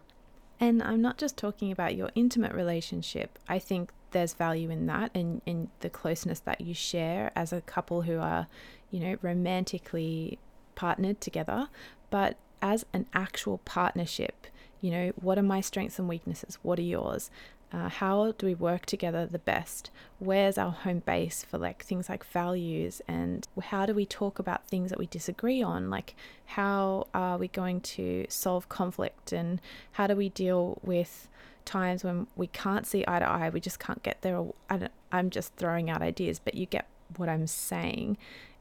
And 0.59 0.81
I'm 0.81 1.01
not 1.01 1.17
just 1.17 1.37
talking 1.37 1.71
about 1.71 1.95
your 1.95 2.09
intimate 2.15 2.53
relationship. 2.53 3.37
I 3.47 3.59
think 3.59 3.91
there's 4.11 4.33
value 4.33 4.69
in 4.69 4.85
that 4.85 5.11
and 5.13 5.41
in 5.45 5.69
the 5.81 5.89
closeness 5.89 6.39
that 6.41 6.61
you 6.61 6.73
share 6.73 7.31
as 7.35 7.51
a 7.51 7.61
couple 7.61 8.03
who 8.03 8.19
are, 8.19 8.47
you 8.91 8.99
know, 8.99 9.17
romantically 9.21 10.37
partnered 10.75 11.19
together. 11.19 11.67
But 12.09 12.37
as 12.63 12.85
an 12.93 13.05
actual 13.13 13.59
partnership. 13.59 14.47
You 14.81 14.91
know, 14.91 15.11
what 15.17 15.37
are 15.37 15.43
my 15.43 15.61
strengths 15.61 15.99
and 15.99 16.07
weaknesses? 16.07 16.57
What 16.63 16.79
are 16.79 16.83
yours? 16.83 17.29
Uh, 17.73 17.89
how 17.89 18.31
do 18.37 18.45
we 18.45 18.53
work 18.53 18.85
together 18.85 19.25
the 19.25 19.39
best? 19.39 19.89
Where's 20.19 20.59
our 20.59 20.71
home 20.71 20.99
base 20.99 21.43
for 21.43 21.57
like 21.57 21.83
things 21.83 22.07
like 22.07 22.23
values 22.23 23.01
and 23.07 23.47
how 23.63 23.87
do 23.87 23.95
we 23.95 24.05
talk 24.05 24.37
about 24.37 24.67
things 24.67 24.91
that 24.91 24.99
we 24.99 25.07
disagree 25.07 25.63
on? 25.63 25.89
Like 25.89 26.15
how 26.45 27.07
are 27.15 27.39
we 27.39 27.47
going 27.47 27.81
to 27.81 28.27
solve 28.29 28.69
conflict 28.69 29.31
and 29.31 29.59
how 29.93 30.05
do 30.05 30.15
we 30.15 30.29
deal 30.29 30.77
with 30.83 31.27
times 31.65 32.03
when 32.03 32.27
we 32.35 32.45
can't 32.45 32.85
see 32.85 33.03
eye 33.07 33.19
to 33.19 33.27
eye? 33.27 33.49
We 33.49 33.59
just 33.59 33.79
can't 33.79 34.03
get 34.03 34.21
there. 34.21 34.45
I 34.69 34.89
I'm 35.11 35.31
just 35.31 35.55
throwing 35.55 35.89
out 35.89 36.03
ideas, 36.03 36.39
but 36.39 36.53
you 36.53 36.67
get 36.67 36.87
what 37.17 37.27
I'm 37.27 37.47
saying. 37.47 38.17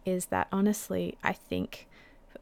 Is 0.06 0.26
that 0.26 0.48
honestly, 0.50 1.18
I 1.22 1.34
think 1.34 1.86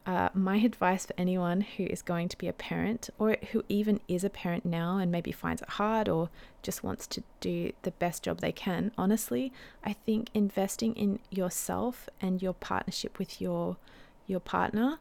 uh, 0.07 0.31
my 0.33 0.57
advice 0.57 1.07
for 1.07 1.15
anyone 1.19 1.61
who 1.61 1.85
is 1.85 2.03
going 2.03 2.29
to 2.29 2.39
be 2.39 2.49
a 2.49 2.53
parent 2.53 3.11
or 3.19 3.37
who 3.53 3.65
even 3.69 4.01
is 4.09 4.25
a 4.25 4.31
parent 4.31 4.65
now 4.65 4.97
and 4.97 5.13
maybe 5.13 5.31
finds 5.31 5.61
it 5.63 5.69
hard 5.71 6.09
or 6.09 6.31
just 6.63 6.83
wants 6.83 7.07
to 7.07 7.23
do 7.41 7.73
the 7.83 7.91
best 7.93 8.23
job 8.23 8.41
they 8.41 8.53
can, 8.53 8.93
honestly, 8.97 9.53
I 9.85 9.93
think 9.93 10.31
investing 10.33 10.95
in 10.95 11.19
yourself 11.31 12.09
and 12.21 12.43
your 12.43 12.55
partnership 12.55 13.19
with 13.19 13.41
your 13.41 13.77
your 14.27 14.41
partner, 14.41 14.99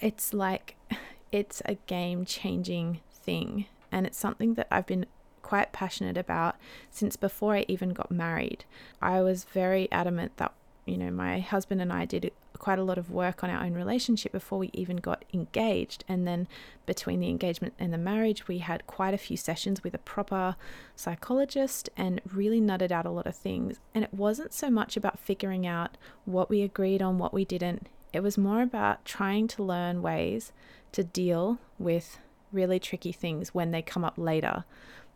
it's 0.00 0.32
like 0.32 0.76
it's 1.32 1.62
a 1.64 1.74
game 1.86 2.24
changing 2.24 3.00
thing 3.12 3.66
and 3.92 4.06
it's 4.06 4.18
something 4.18 4.54
that 4.54 4.66
I've 4.70 4.86
been 4.86 5.06
quite 5.42 5.72
passionate 5.72 6.18
about 6.18 6.56
since 6.90 7.16
before 7.16 7.54
I 7.54 7.64
even 7.68 7.90
got 7.90 8.10
married. 8.10 8.64
I 9.00 9.20
was 9.22 9.44
very 9.44 9.90
adamant 9.92 10.36
that 10.38 10.52
you 10.86 10.96
know 10.96 11.10
my 11.10 11.40
husband 11.40 11.80
and 11.80 11.92
I 11.92 12.04
did 12.04 12.32
quite 12.58 12.78
a 12.78 12.84
lot 12.84 12.98
of 12.98 13.10
work 13.10 13.42
on 13.42 13.50
our 13.50 13.64
own 13.64 13.74
relationship 13.74 14.32
before 14.32 14.58
we 14.58 14.70
even 14.72 14.96
got 14.96 15.24
engaged. 15.32 16.04
And 16.08 16.26
then 16.26 16.48
between 16.86 17.20
the 17.20 17.28
engagement 17.28 17.74
and 17.78 17.92
the 17.92 17.98
marriage, 17.98 18.48
we 18.48 18.58
had 18.58 18.86
quite 18.86 19.14
a 19.14 19.18
few 19.18 19.36
sessions 19.36 19.82
with 19.82 19.94
a 19.94 19.98
proper 19.98 20.56
psychologist 20.96 21.88
and 21.96 22.20
really 22.32 22.60
nutted 22.60 22.90
out 22.90 23.06
a 23.06 23.10
lot 23.10 23.26
of 23.26 23.36
things. 23.36 23.78
And 23.94 24.04
it 24.04 24.12
wasn't 24.14 24.52
so 24.52 24.70
much 24.70 24.96
about 24.96 25.18
figuring 25.18 25.66
out 25.66 25.96
what 26.24 26.50
we 26.50 26.62
agreed 26.62 27.02
on, 27.02 27.18
what 27.18 27.34
we 27.34 27.44
didn't. 27.44 27.88
It 28.12 28.20
was 28.20 28.38
more 28.38 28.62
about 28.62 29.04
trying 29.04 29.48
to 29.48 29.62
learn 29.62 30.02
ways 30.02 30.52
to 30.92 31.04
deal 31.04 31.58
with 31.78 32.18
really 32.52 32.78
tricky 32.78 33.12
things 33.12 33.54
when 33.54 33.70
they 33.70 33.82
come 33.82 34.04
up 34.04 34.14
later. 34.16 34.64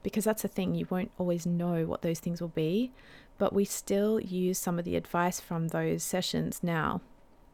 Because 0.03 0.25
that's 0.25 0.43
the 0.43 0.49
thing, 0.49 0.75
you 0.75 0.87
won't 0.91 1.13
always 1.17 1.47
know 1.47 1.87
what 1.87 2.03
those 2.03 2.19
things 2.19 2.41
will 2.41 2.49
be, 2.49 2.93
but 3.39 3.53
we 3.53 3.65
still 3.65 4.21
use 4.21 4.59
some 4.59 4.79
of 4.79 4.85
the 4.85 4.97
advice 4.97 5.41
from 5.41 5.69
those 5.69 6.03
sessions 6.03 6.61
now. 6.63 7.01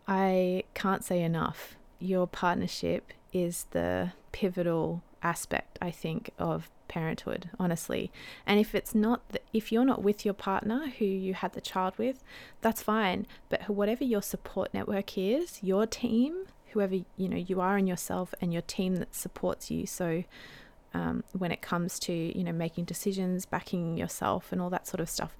I 0.09 0.65
can't 0.73 1.05
say 1.05 1.23
enough. 1.23 1.77
Your 2.01 2.27
partnership 2.27 3.13
is 3.33 3.67
the 3.73 4.13
pivotal 4.33 5.03
aspect, 5.23 5.79
I 5.83 5.91
think, 5.91 6.31
of 6.39 6.71
parenthood, 6.89 7.51
honestly. 7.61 8.11
And 8.47 8.59
if 8.59 8.75
it's 8.75 8.95
not, 8.95 9.29
the, 9.29 9.41
if 9.53 9.71
you're 9.71 9.85
not 9.85 10.03
with 10.03 10.25
your 10.25 10.33
partner 10.33 10.89
who 10.99 11.05
you 11.05 11.35
had 11.35 11.53
the 11.53 11.61
child 11.61 11.95
with, 11.99 12.25
that's 12.63 12.83
fine. 12.83 13.27
But 13.51 13.69
whatever 13.69 14.03
your 14.03 14.23
support 14.23 14.73
network 14.73 15.19
is, 15.19 15.63
your 15.63 15.87
team, 15.87 16.45
whoever 16.73 16.95
you 16.95 17.29
know 17.29 17.37
you 17.37 17.61
are 17.61 17.77
in 17.77 17.87
yourself, 17.87 18.35
and 18.41 18.53
your 18.53 18.63
team 18.63 18.97
that 18.97 19.15
supports 19.15 19.71
you. 19.71 19.87
So 19.87 20.25
um, 20.95 21.23
when 21.33 21.53
it 21.53 21.61
comes 21.61 21.99
to 22.01 22.13
you 22.13 22.43
know 22.43 22.53
making 22.53 22.85
decisions, 22.85 23.45
backing 23.45 23.99
yourself, 23.99 24.53
and 24.53 24.61
all 24.61 24.71
that 24.71 24.87
sort 24.87 25.01
of 25.01 25.11
stuff, 25.11 25.37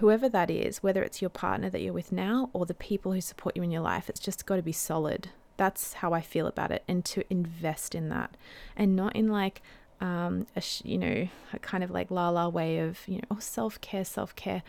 whoever 0.00 0.28
that 0.28 0.50
is, 0.50 0.82
whether 0.82 1.02
it's 1.02 1.20
your 1.20 1.30
partner 1.30 1.70
that 1.70 1.80
you're 1.80 1.92
with 1.92 2.12
now 2.12 2.50
or 2.52 2.66
the 2.66 2.74
people 2.74 3.12
who 3.12 3.20
support 3.20 3.56
you 3.56 3.62
in 3.62 3.70
your 3.70 3.82
life, 3.82 4.08
it's 4.08 4.20
just 4.20 4.46
got 4.46 4.56
to 4.56 4.62
be 4.62 4.72
solid. 4.72 5.30
That's 5.56 5.94
how 5.94 6.12
I 6.12 6.20
feel 6.20 6.46
about 6.46 6.70
it, 6.70 6.84
and 6.86 7.04
to 7.06 7.24
invest 7.30 7.94
in 7.94 8.08
that, 8.10 8.36
and 8.76 8.94
not 8.94 9.16
in 9.16 9.28
like, 9.28 9.60
um, 10.00 10.46
a 10.54 10.62
you 10.84 10.98
know, 10.98 11.28
a 11.52 11.58
kind 11.58 11.82
of 11.82 11.90
like 11.90 12.10
la 12.10 12.28
la 12.28 12.48
way 12.48 12.78
of 12.78 13.00
you 13.08 13.16
know, 13.16 13.24
oh 13.30 13.38
self 13.40 13.80
care, 13.80 14.04
self 14.04 14.36
care. 14.36 14.62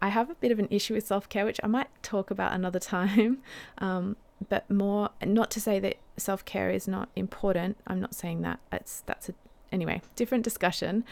I 0.00 0.08
have 0.08 0.30
a 0.30 0.34
bit 0.36 0.52
of 0.52 0.58
an 0.58 0.68
issue 0.70 0.94
with 0.94 1.06
self 1.06 1.28
care, 1.28 1.44
which 1.44 1.60
I 1.64 1.66
might 1.66 1.88
talk 2.02 2.30
about 2.30 2.52
another 2.52 2.78
time. 2.96 3.38
Um, 3.78 4.16
but 4.48 4.70
more, 4.70 5.10
not 5.24 5.50
to 5.52 5.60
say 5.60 5.80
that 5.80 5.96
self 6.16 6.44
care 6.44 6.70
is 6.70 6.86
not 6.86 7.08
important. 7.16 7.76
I'm 7.86 8.00
not 8.00 8.14
saying 8.14 8.42
that. 8.42 8.60
It's 8.72 9.02
that's 9.06 9.28
a 9.28 9.34
anyway 9.72 10.00
different 10.16 10.44
discussion. 10.44 11.04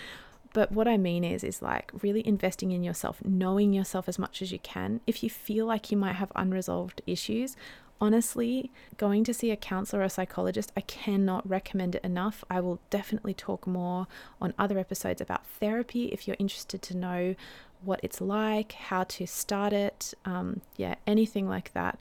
But 0.52 0.72
what 0.72 0.88
I 0.88 0.96
mean 0.96 1.24
is, 1.24 1.44
is 1.44 1.62
like 1.62 1.92
really 2.02 2.26
investing 2.26 2.72
in 2.72 2.82
yourself, 2.82 3.18
knowing 3.24 3.72
yourself 3.72 4.08
as 4.08 4.18
much 4.18 4.40
as 4.42 4.50
you 4.50 4.58
can. 4.58 5.00
If 5.06 5.22
you 5.22 5.30
feel 5.30 5.66
like 5.66 5.90
you 5.90 5.96
might 5.96 6.16
have 6.16 6.32
unresolved 6.34 7.02
issues, 7.06 7.56
honestly, 8.00 8.70
going 8.96 9.24
to 9.24 9.34
see 9.34 9.50
a 9.50 9.56
counselor 9.56 10.02
or 10.02 10.06
a 10.06 10.10
psychologist, 10.10 10.72
I 10.76 10.80
cannot 10.82 11.48
recommend 11.48 11.94
it 11.94 12.04
enough. 12.04 12.44
I 12.48 12.60
will 12.60 12.80
definitely 12.90 13.34
talk 13.34 13.66
more 13.66 14.06
on 14.40 14.54
other 14.58 14.78
episodes 14.78 15.20
about 15.20 15.46
therapy 15.46 16.06
if 16.06 16.26
you're 16.26 16.36
interested 16.38 16.82
to 16.82 16.96
know 16.96 17.34
what 17.82 18.00
it's 18.02 18.20
like, 18.20 18.72
how 18.72 19.04
to 19.04 19.26
start 19.26 19.72
it, 19.72 20.14
um, 20.24 20.60
yeah, 20.76 20.96
anything 21.06 21.48
like 21.48 21.72
that. 21.74 21.98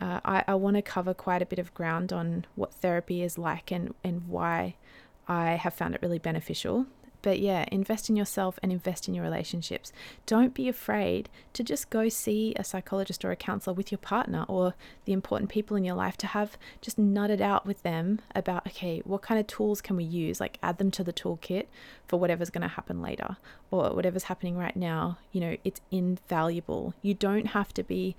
Uh, 0.00 0.20
I, 0.24 0.44
I 0.48 0.54
want 0.54 0.76
to 0.76 0.82
cover 0.82 1.14
quite 1.14 1.42
a 1.42 1.46
bit 1.46 1.60
of 1.60 1.72
ground 1.74 2.12
on 2.12 2.44
what 2.56 2.74
therapy 2.74 3.22
is 3.22 3.38
like 3.38 3.70
and, 3.70 3.94
and 4.02 4.26
why 4.26 4.74
I 5.28 5.50
have 5.52 5.74
found 5.74 5.94
it 5.94 6.02
really 6.02 6.18
beneficial. 6.18 6.86
But 7.22 7.38
yeah, 7.38 7.64
invest 7.70 8.10
in 8.10 8.16
yourself 8.16 8.58
and 8.62 8.72
invest 8.72 9.08
in 9.08 9.14
your 9.14 9.24
relationships. 9.24 9.92
Don't 10.26 10.52
be 10.52 10.68
afraid 10.68 11.28
to 11.52 11.62
just 11.62 11.88
go 11.88 12.08
see 12.08 12.52
a 12.56 12.64
psychologist 12.64 13.24
or 13.24 13.30
a 13.30 13.36
counselor 13.36 13.74
with 13.74 13.92
your 13.92 13.98
partner 13.98 14.44
or 14.48 14.74
the 15.04 15.12
important 15.12 15.48
people 15.48 15.76
in 15.76 15.84
your 15.84 15.94
life 15.94 16.16
to 16.18 16.26
have 16.26 16.58
just 16.80 16.98
nutted 16.98 17.40
out 17.40 17.64
with 17.64 17.82
them 17.84 18.20
about, 18.34 18.66
okay, 18.66 19.00
what 19.04 19.22
kind 19.22 19.40
of 19.40 19.46
tools 19.46 19.80
can 19.80 19.96
we 19.96 20.04
use? 20.04 20.40
Like 20.40 20.58
add 20.62 20.78
them 20.78 20.90
to 20.92 21.04
the 21.04 21.12
toolkit 21.12 21.66
for 22.06 22.18
whatever's 22.18 22.50
going 22.50 22.62
to 22.62 22.68
happen 22.68 23.00
later 23.00 23.36
or 23.70 23.94
whatever's 23.94 24.24
happening 24.24 24.56
right 24.56 24.76
now. 24.76 25.18
You 25.30 25.40
know, 25.40 25.56
it's 25.64 25.80
invaluable. 25.90 26.94
You 27.02 27.14
don't 27.14 27.46
have 27.48 27.72
to 27.74 27.82
be. 27.82 28.16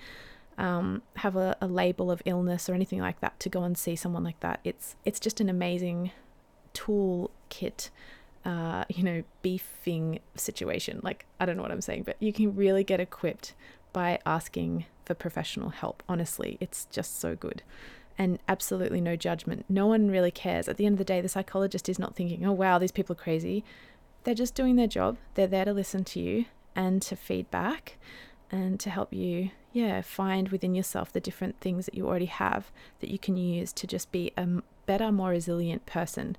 Um, 0.55 1.01
have 1.15 1.35
a, 1.35 1.57
a 1.59 1.65
label 1.65 2.11
of 2.11 2.21
illness 2.25 2.69
or 2.69 2.75
anything 2.75 2.99
like 2.99 3.19
that 3.21 3.39
to 3.39 3.49
go 3.49 3.63
and 3.63 3.75
see 3.75 3.95
someone 3.95 4.23
like 4.23 4.39
that. 4.41 4.59
It's 4.63 4.95
it's 5.03 5.19
just 5.19 5.41
an 5.41 5.49
amazing 5.49 6.11
toolkit 6.75 7.89
uh, 8.45 8.83
you 8.89 9.03
know, 9.03 9.23
beefing 9.41 10.19
situation. 10.35 10.99
Like, 11.03 11.25
I 11.39 11.45
don't 11.45 11.55
know 11.55 11.63
what 11.63 11.71
I'm 11.71 11.81
saying, 11.81 12.03
but 12.03 12.17
you 12.19 12.33
can 12.33 12.55
really 12.55 12.83
get 12.83 12.99
equipped 12.99 13.53
by 13.93 14.19
asking 14.25 14.85
for 15.05 15.13
professional 15.13 15.69
help. 15.69 16.03
Honestly, 16.09 16.57
it's 16.59 16.85
just 16.85 17.19
so 17.19 17.35
good. 17.35 17.63
And 18.17 18.39
absolutely 18.47 19.01
no 19.01 19.15
judgment. 19.15 19.65
No 19.69 19.87
one 19.87 20.11
really 20.11 20.31
cares. 20.31 20.67
At 20.67 20.77
the 20.77 20.85
end 20.85 20.93
of 20.93 20.99
the 20.99 21.03
day, 21.03 21.21
the 21.21 21.29
psychologist 21.29 21.89
is 21.89 21.97
not 21.97 22.15
thinking, 22.15 22.45
oh, 22.45 22.51
wow, 22.51 22.77
these 22.77 22.91
people 22.91 23.13
are 23.13 23.23
crazy. 23.23 23.63
They're 24.23 24.35
just 24.35 24.55
doing 24.55 24.75
their 24.75 24.87
job. 24.87 25.17
They're 25.35 25.47
there 25.47 25.65
to 25.65 25.73
listen 25.73 26.03
to 26.05 26.19
you 26.19 26.45
and 26.75 27.01
to 27.03 27.15
feedback 27.15 27.97
and 28.51 28.79
to 28.79 28.89
help 28.89 29.13
you, 29.13 29.49
yeah, 29.71 30.01
find 30.01 30.49
within 30.49 30.75
yourself 30.75 31.11
the 31.11 31.19
different 31.19 31.59
things 31.59 31.85
that 31.85 31.95
you 31.95 32.07
already 32.07 32.27
have 32.27 32.71
that 32.99 33.09
you 33.09 33.17
can 33.17 33.35
use 33.35 33.73
to 33.73 33.87
just 33.87 34.11
be 34.11 34.31
a 34.37 34.47
better, 34.85 35.11
more 35.11 35.29
resilient 35.29 35.85
person. 35.85 36.37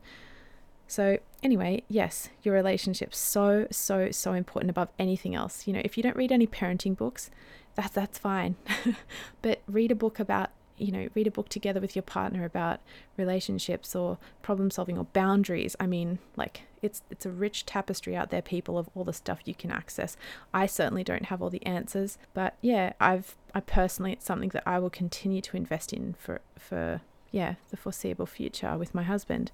So, 0.94 1.18
anyway, 1.42 1.82
yes, 1.88 2.28
your 2.44 2.54
relationship's 2.54 3.18
so, 3.18 3.66
so, 3.72 4.12
so 4.12 4.32
important 4.32 4.70
above 4.70 4.90
anything 4.96 5.34
else. 5.34 5.66
You 5.66 5.72
know, 5.72 5.80
if 5.84 5.96
you 5.96 6.04
don't 6.04 6.14
read 6.14 6.30
any 6.30 6.46
parenting 6.46 6.96
books, 6.96 7.32
that, 7.74 7.92
that's 7.92 8.16
fine. 8.16 8.54
but 9.42 9.60
read 9.66 9.90
a 9.90 9.96
book 9.96 10.20
about, 10.20 10.50
you 10.78 10.92
know, 10.92 11.08
read 11.16 11.26
a 11.26 11.32
book 11.32 11.48
together 11.48 11.80
with 11.80 11.96
your 11.96 12.04
partner 12.04 12.44
about 12.44 12.78
relationships 13.16 13.96
or 13.96 14.18
problem 14.40 14.70
solving 14.70 14.96
or 14.96 15.06
boundaries. 15.06 15.74
I 15.80 15.88
mean, 15.88 16.20
like 16.36 16.60
it's 16.80 17.02
it's 17.10 17.26
a 17.26 17.30
rich 17.30 17.66
tapestry 17.66 18.14
out 18.14 18.30
there, 18.30 18.40
people, 18.40 18.78
of 18.78 18.88
all 18.94 19.02
the 19.02 19.12
stuff 19.12 19.40
you 19.46 19.54
can 19.56 19.72
access. 19.72 20.16
I 20.52 20.66
certainly 20.66 21.02
don't 21.02 21.24
have 21.24 21.42
all 21.42 21.50
the 21.50 21.66
answers, 21.66 22.18
but 22.34 22.54
yeah, 22.60 22.92
I've 23.00 23.34
I 23.52 23.58
personally 23.58 24.12
it's 24.12 24.26
something 24.26 24.50
that 24.50 24.62
I 24.64 24.78
will 24.78 24.90
continue 24.90 25.40
to 25.40 25.56
invest 25.56 25.92
in 25.92 26.14
for 26.20 26.40
for 26.56 27.00
yeah, 27.34 27.54
the 27.70 27.76
foreseeable 27.76 28.26
future 28.26 28.78
with 28.78 28.94
my 28.94 29.02
husband. 29.02 29.50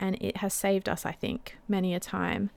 And 0.00 0.16
it 0.20 0.38
has 0.38 0.54
saved 0.54 0.88
us, 0.88 1.04
I 1.04 1.12
think, 1.12 1.56
many 1.66 1.94
a 1.94 2.00
time 2.00 2.50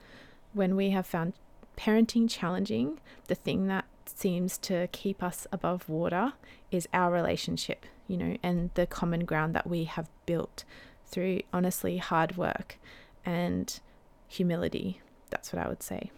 when 0.54 0.76
we 0.76 0.92
have 0.92 1.08
found 1.08 1.34
parenting 1.78 2.30
challenging. 2.30 3.00
The 3.28 3.36
thing 3.36 3.68
that 3.68 3.86
seems 4.06 4.58
to 4.60 4.88
keep 4.92 5.24
us 5.24 5.48
above 5.52 5.90
water 5.90 6.34
is 6.70 6.88
our 6.94 7.12
relationship, 7.12 7.86
you 8.08 8.18
know, 8.18 8.38
and 8.44 8.70
the 8.76 8.86
common 8.86 9.26
ground 9.26 9.56
that 9.56 9.68
we 9.68 9.86
have 9.86 10.10
built 10.26 10.64
through 11.08 11.42
honestly 11.52 11.98
hard 11.98 12.38
work 12.38 12.78
and 13.26 13.80
humility. 14.28 15.02
That's 15.30 15.52
what 15.52 15.64
I 15.64 15.68
would 15.68 15.84
say. 15.84 16.12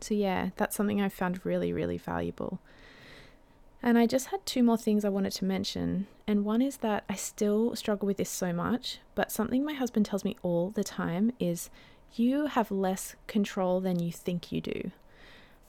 So, 0.00 0.14
yeah, 0.14 0.50
that's 0.56 0.76
something 0.76 1.00
I 1.00 1.08
found 1.08 1.44
really, 1.44 1.72
really 1.72 1.98
valuable. 1.98 2.60
And 3.82 3.96
I 3.96 4.06
just 4.06 4.26
had 4.26 4.44
two 4.44 4.62
more 4.62 4.76
things 4.76 5.04
I 5.04 5.08
wanted 5.08 5.32
to 5.32 5.44
mention. 5.44 6.06
And 6.26 6.44
one 6.44 6.60
is 6.60 6.78
that 6.78 7.04
I 7.08 7.14
still 7.14 7.74
struggle 7.74 8.06
with 8.06 8.18
this 8.18 8.30
so 8.30 8.52
much, 8.52 8.98
but 9.14 9.32
something 9.32 9.64
my 9.64 9.72
husband 9.72 10.06
tells 10.06 10.24
me 10.24 10.36
all 10.42 10.70
the 10.70 10.84
time 10.84 11.32
is 11.40 11.70
you 12.14 12.46
have 12.46 12.70
less 12.70 13.14
control 13.26 13.80
than 13.80 13.98
you 13.98 14.12
think 14.12 14.52
you 14.52 14.60
do. 14.60 14.90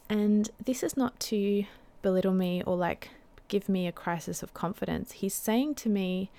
And 0.10 0.50
this 0.64 0.84
is 0.84 0.98
not 0.98 1.20
to 1.22 1.64
belittle 2.02 2.34
me 2.34 2.62
or 2.64 2.76
like 2.76 3.10
give 3.48 3.70
me 3.70 3.88
a 3.88 3.92
crisis 3.92 4.44
of 4.44 4.54
confidence. 4.54 5.14
He's 5.14 5.34
saying 5.34 5.76
to 5.76 5.90
me 5.90 6.32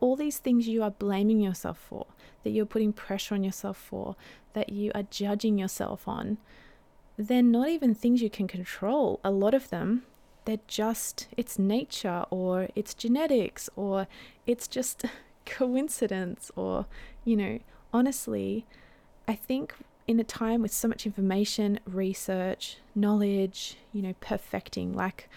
all 0.00 0.16
these 0.16 0.38
things 0.38 0.66
you 0.66 0.82
are 0.82 0.90
blaming 0.90 1.40
yourself 1.40 1.78
for, 1.78 2.06
that 2.42 2.50
you're 2.50 2.66
putting 2.66 2.92
pressure 2.92 3.34
on 3.34 3.44
yourself 3.44 3.76
for, 3.76 4.16
that 4.54 4.70
you 4.70 4.90
are 4.94 5.02
judging 5.04 5.58
yourself 5.58 6.08
on, 6.08 6.38
they're 7.18 7.42
not 7.42 7.68
even 7.68 7.94
things 7.94 8.22
you 8.22 8.30
can 8.30 8.48
control. 8.48 9.20
A 9.22 9.30
lot 9.30 9.52
of 9.52 9.68
them, 9.68 10.04
they're 10.44 10.58
just, 10.66 11.28
it's 11.36 11.58
nature 11.58 12.24
or 12.30 12.68
it's 12.74 12.94
genetics 12.94 13.68
or 13.76 14.06
it's 14.46 14.66
just 14.66 15.04
coincidence 15.46 16.50
or, 16.56 16.86
you 17.24 17.36
know, 17.36 17.58
honestly, 17.92 18.66
I 19.26 19.34
think 19.34 19.74
in 20.06 20.18
a 20.18 20.24
time 20.24 20.62
with 20.62 20.72
so 20.72 20.88
much 20.88 21.06
information, 21.06 21.78
research, 21.86 22.78
knowledge, 22.94 23.76
you 23.92 24.02
know, 24.02 24.14
perfecting, 24.20 24.92
like 24.94 25.28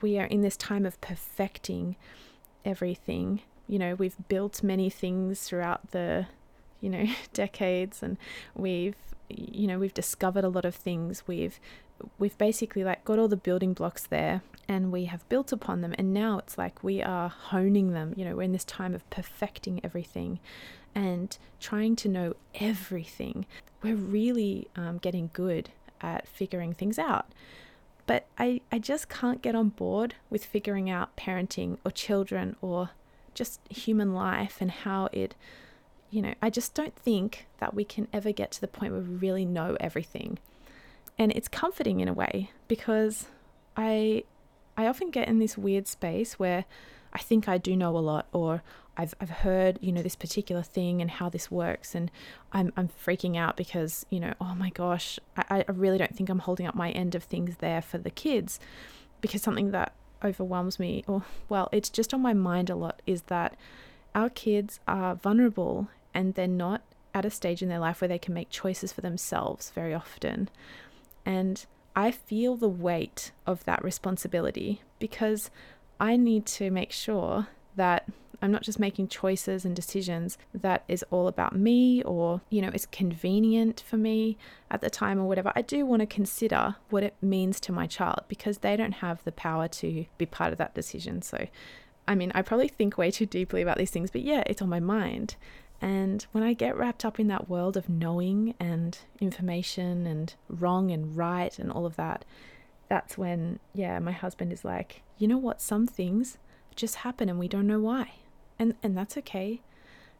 we 0.00 0.18
are 0.18 0.26
in 0.26 0.42
this 0.42 0.56
time 0.56 0.84
of 0.84 1.00
perfecting 1.00 1.96
everything. 2.64 3.40
You 3.68 3.78
know, 3.78 3.94
we've 3.94 4.16
built 4.28 4.62
many 4.62 4.90
things 4.90 5.42
throughout 5.42 5.92
the, 5.92 6.26
you 6.80 6.90
know, 6.90 7.06
decades 7.32 8.02
and 8.02 8.16
we've 8.54 8.96
you 9.28 9.66
know, 9.66 9.78
we've 9.78 9.94
discovered 9.94 10.44
a 10.44 10.48
lot 10.48 10.64
of 10.64 10.74
things. 10.74 11.24
We've 11.26 11.58
we've 12.18 12.36
basically 12.38 12.84
like 12.84 13.04
got 13.04 13.18
all 13.18 13.28
the 13.28 13.36
building 13.36 13.72
blocks 13.72 14.06
there 14.06 14.42
and 14.68 14.90
we 14.90 15.04
have 15.06 15.28
built 15.28 15.52
upon 15.52 15.80
them 15.80 15.94
and 15.98 16.12
now 16.12 16.38
it's 16.38 16.58
like 16.58 16.82
we 16.82 17.02
are 17.02 17.28
honing 17.28 17.92
them 17.92 18.12
you 18.16 18.24
know 18.24 18.36
we're 18.36 18.42
in 18.42 18.52
this 18.52 18.64
time 18.64 18.94
of 18.94 19.08
perfecting 19.10 19.80
everything 19.84 20.38
and 20.94 21.38
trying 21.60 21.94
to 21.96 22.08
know 22.08 22.34
everything 22.56 23.46
we're 23.82 23.94
really 23.96 24.68
um, 24.76 24.98
getting 24.98 25.30
good 25.32 25.70
at 26.00 26.26
figuring 26.26 26.72
things 26.72 26.98
out 26.98 27.26
but 28.06 28.26
I, 28.38 28.60
I 28.70 28.78
just 28.78 29.08
can't 29.08 29.42
get 29.42 29.56
on 29.56 29.70
board 29.70 30.14
with 30.30 30.44
figuring 30.44 30.88
out 30.88 31.16
parenting 31.16 31.78
or 31.84 31.90
children 31.90 32.54
or 32.60 32.90
just 33.34 33.60
human 33.68 34.14
life 34.14 34.58
and 34.60 34.70
how 34.70 35.08
it 35.12 35.34
you 36.10 36.22
know, 36.22 36.34
I 36.40 36.50
just 36.50 36.74
don't 36.74 36.96
think 36.96 37.46
that 37.58 37.74
we 37.74 37.84
can 37.84 38.08
ever 38.12 38.32
get 38.32 38.50
to 38.52 38.60
the 38.60 38.68
point 38.68 38.92
where 38.92 39.02
we 39.02 39.16
really 39.16 39.44
know 39.44 39.76
everything. 39.80 40.38
And 41.18 41.32
it's 41.32 41.48
comforting 41.48 42.00
in 42.00 42.08
a 42.08 42.12
way 42.12 42.50
because 42.68 43.26
I 43.76 44.24
I 44.76 44.86
often 44.86 45.10
get 45.10 45.28
in 45.28 45.38
this 45.38 45.56
weird 45.56 45.88
space 45.88 46.38
where 46.38 46.64
I 47.12 47.18
think 47.18 47.48
I 47.48 47.56
do 47.56 47.74
know 47.76 47.96
a 47.96 48.00
lot 48.00 48.26
or 48.32 48.62
I've 48.96 49.14
I've 49.20 49.30
heard, 49.30 49.78
you 49.80 49.92
know, 49.92 50.02
this 50.02 50.16
particular 50.16 50.62
thing 50.62 51.00
and 51.00 51.10
how 51.10 51.28
this 51.28 51.50
works 51.50 51.94
and 51.94 52.10
I'm 52.52 52.72
I'm 52.76 52.88
freaking 52.88 53.36
out 53.36 53.56
because, 53.56 54.04
you 54.10 54.20
know, 54.20 54.34
oh 54.40 54.54
my 54.54 54.70
gosh, 54.70 55.18
I, 55.36 55.64
I 55.66 55.72
really 55.72 55.98
don't 55.98 56.14
think 56.14 56.28
I'm 56.28 56.40
holding 56.40 56.66
up 56.66 56.74
my 56.74 56.90
end 56.90 57.14
of 57.14 57.24
things 57.24 57.56
there 57.58 57.82
for 57.82 57.98
the 57.98 58.10
kids. 58.10 58.60
Because 59.20 59.42
something 59.42 59.70
that 59.70 59.92
overwhelms 60.22 60.78
me 60.78 61.04
or 61.06 61.24
well, 61.48 61.68
it's 61.72 61.88
just 61.88 62.12
on 62.12 62.20
my 62.20 62.34
mind 62.34 62.70
a 62.70 62.76
lot 62.76 63.00
is 63.06 63.22
that 63.22 63.56
our 64.14 64.30
kids 64.30 64.80
are 64.88 65.14
vulnerable 65.14 65.88
and 66.14 66.34
they're 66.34 66.48
not 66.48 66.82
at 67.14 67.24
a 67.24 67.30
stage 67.30 67.62
in 67.62 67.68
their 67.68 67.78
life 67.78 68.00
where 68.00 68.08
they 68.08 68.18
can 68.18 68.34
make 68.34 68.50
choices 68.50 68.92
for 68.92 69.00
themselves 69.00 69.70
very 69.70 69.94
often. 69.94 70.48
And 71.26 71.66
I 71.96 72.12
feel 72.12 72.56
the 72.56 72.68
weight 72.68 73.32
of 73.46 73.64
that 73.64 73.84
responsibility 73.84 74.80
because 74.98 75.50
I 75.98 76.16
need 76.16 76.46
to 76.46 76.70
make 76.70 76.92
sure 76.92 77.48
that 77.74 78.08
I'm 78.42 78.52
not 78.52 78.62
just 78.62 78.78
making 78.78 79.08
choices 79.08 79.64
and 79.64 79.74
decisions 79.74 80.36
that 80.54 80.84
is 80.88 81.04
all 81.10 81.26
about 81.26 81.56
me 81.56 82.02
or, 82.02 82.42
you 82.50 82.60
know, 82.60 82.70
is 82.72 82.86
convenient 82.86 83.82
for 83.86 83.96
me 83.96 84.36
at 84.70 84.80
the 84.82 84.90
time 84.90 85.18
or 85.18 85.24
whatever. 85.24 85.52
I 85.56 85.62
do 85.62 85.86
want 85.86 86.00
to 86.00 86.06
consider 86.06 86.76
what 86.90 87.02
it 87.02 87.14
means 87.22 87.60
to 87.60 87.72
my 87.72 87.86
child 87.86 88.20
because 88.28 88.58
they 88.58 88.76
don't 88.76 88.92
have 88.92 89.24
the 89.24 89.32
power 89.32 89.68
to 89.68 90.04
be 90.18 90.26
part 90.26 90.52
of 90.52 90.58
that 90.58 90.74
decision. 90.74 91.22
So, 91.22 91.46
I 92.06 92.14
mean, 92.14 92.30
I 92.34 92.42
probably 92.42 92.68
think 92.68 92.98
way 92.98 93.10
too 93.10 93.26
deeply 93.26 93.62
about 93.62 93.78
these 93.78 93.90
things, 93.90 94.10
but 94.10 94.20
yeah, 94.20 94.42
it's 94.46 94.62
on 94.62 94.68
my 94.68 94.80
mind. 94.80 95.36
And 95.80 96.26
when 96.32 96.42
I 96.42 96.54
get 96.54 96.76
wrapped 96.76 97.04
up 97.04 97.20
in 97.20 97.28
that 97.28 97.48
world 97.48 97.76
of 97.76 97.88
knowing 97.88 98.54
and 98.58 98.98
information 99.20 100.06
and 100.06 100.34
wrong 100.48 100.90
and 100.90 101.16
right 101.16 101.56
and 101.58 101.70
all 101.70 101.86
of 101.86 101.96
that, 101.96 102.24
that's 102.88 103.18
when, 103.18 103.58
yeah, 103.74 103.98
my 103.98 104.12
husband 104.12 104.52
is 104.52 104.64
like, 104.64 105.02
you 105.18 105.28
know 105.28 105.38
what, 105.38 105.60
some 105.60 105.86
things 105.86 106.38
just 106.74 106.96
happen 106.96 107.28
and 107.28 107.38
we 107.38 107.48
don't 107.48 107.66
know 107.66 107.80
why. 107.80 108.12
And 108.58 108.74
and 108.82 108.96
that's 108.96 109.16
okay. 109.18 109.60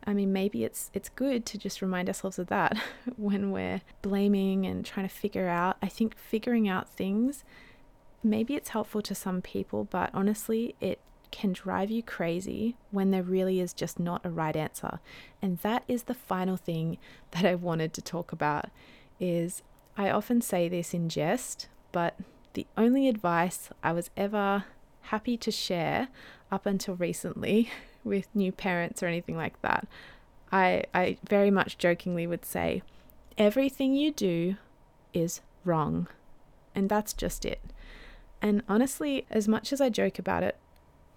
I 0.06 0.12
mean, 0.12 0.32
maybe 0.32 0.62
it's 0.62 0.90
it's 0.92 1.08
good 1.08 1.46
to 1.46 1.58
just 1.58 1.80
remind 1.80 2.08
ourselves 2.08 2.38
of 2.38 2.48
that 2.48 2.78
when 3.16 3.50
we're 3.50 3.80
blaming 4.02 4.66
and 4.66 4.84
trying 4.84 5.08
to 5.08 5.14
figure 5.14 5.48
out. 5.48 5.76
I 5.82 5.88
think 5.88 6.16
figuring 6.16 6.68
out 6.68 6.88
things 6.88 7.44
maybe 8.26 8.54
it's 8.54 8.70
helpful 8.70 9.02
to 9.02 9.14
some 9.14 9.40
people, 9.40 9.84
but 9.84 10.10
honestly, 10.12 10.74
it 10.80 10.98
can 11.36 11.52
drive 11.52 11.90
you 11.90 12.02
crazy 12.02 12.78
when 12.90 13.10
there 13.10 13.22
really 13.22 13.60
is 13.60 13.74
just 13.74 14.00
not 14.00 14.24
a 14.24 14.30
right 14.30 14.56
answer. 14.56 15.00
And 15.42 15.58
that 15.58 15.84
is 15.86 16.04
the 16.04 16.14
final 16.14 16.56
thing 16.56 16.96
that 17.32 17.44
I 17.44 17.54
wanted 17.54 17.92
to 17.92 18.02
talk 18.02 18.32
about 18.32 18.70
is 19.20 19.62
I 19.98 20.08
often 20.08 20.40
say 20.40 20.66
this 20.66 20.94
in 20.94 21.10
jest, 21.10 21.68
but 21.92 22.14
the 22.54 22.66
only 22.78 23.06
advice 23.06 23.68
I 23.82 23.92
was 23.92 24.08
ever 24.16 24.64
happy 25.02 25.36
to 25.36 25.50
share 25.50 26.08
up 26.50 26.64
until 26.64 26.96
recently 26.96 27.70
with 28.04 28.34
new 28.34 28.50
parents 28.50 29.02
or 29.02 29.06
anything 29.06 29.36
like 29.36 29.60
that, 29.60 29.86
I, 30.50 30.84
I 30.94 31.18
very 31.28 31.50
much 31.50 31.76
jokingly 31.76 32.26
would 32.26 32.46
say, 32.46 32.82
everything 33.36 33.94
you 33.94 34.10
do 34.10 34.56
is 35.12 35.42
wrong. 35.66 36.08
And 36.74 36.88
that's 36.88 37.12
just 37.12 37.44
it. 37.44 37.60
And 38.40 38.62
honestly, 38.68 39.26
as 39.30 39.46
much 39.46 39.70
as 39.70 39.82
I 39.82 39.90
joke 39.90 40.18
about 40.18 40.42
it, 40.42 40.56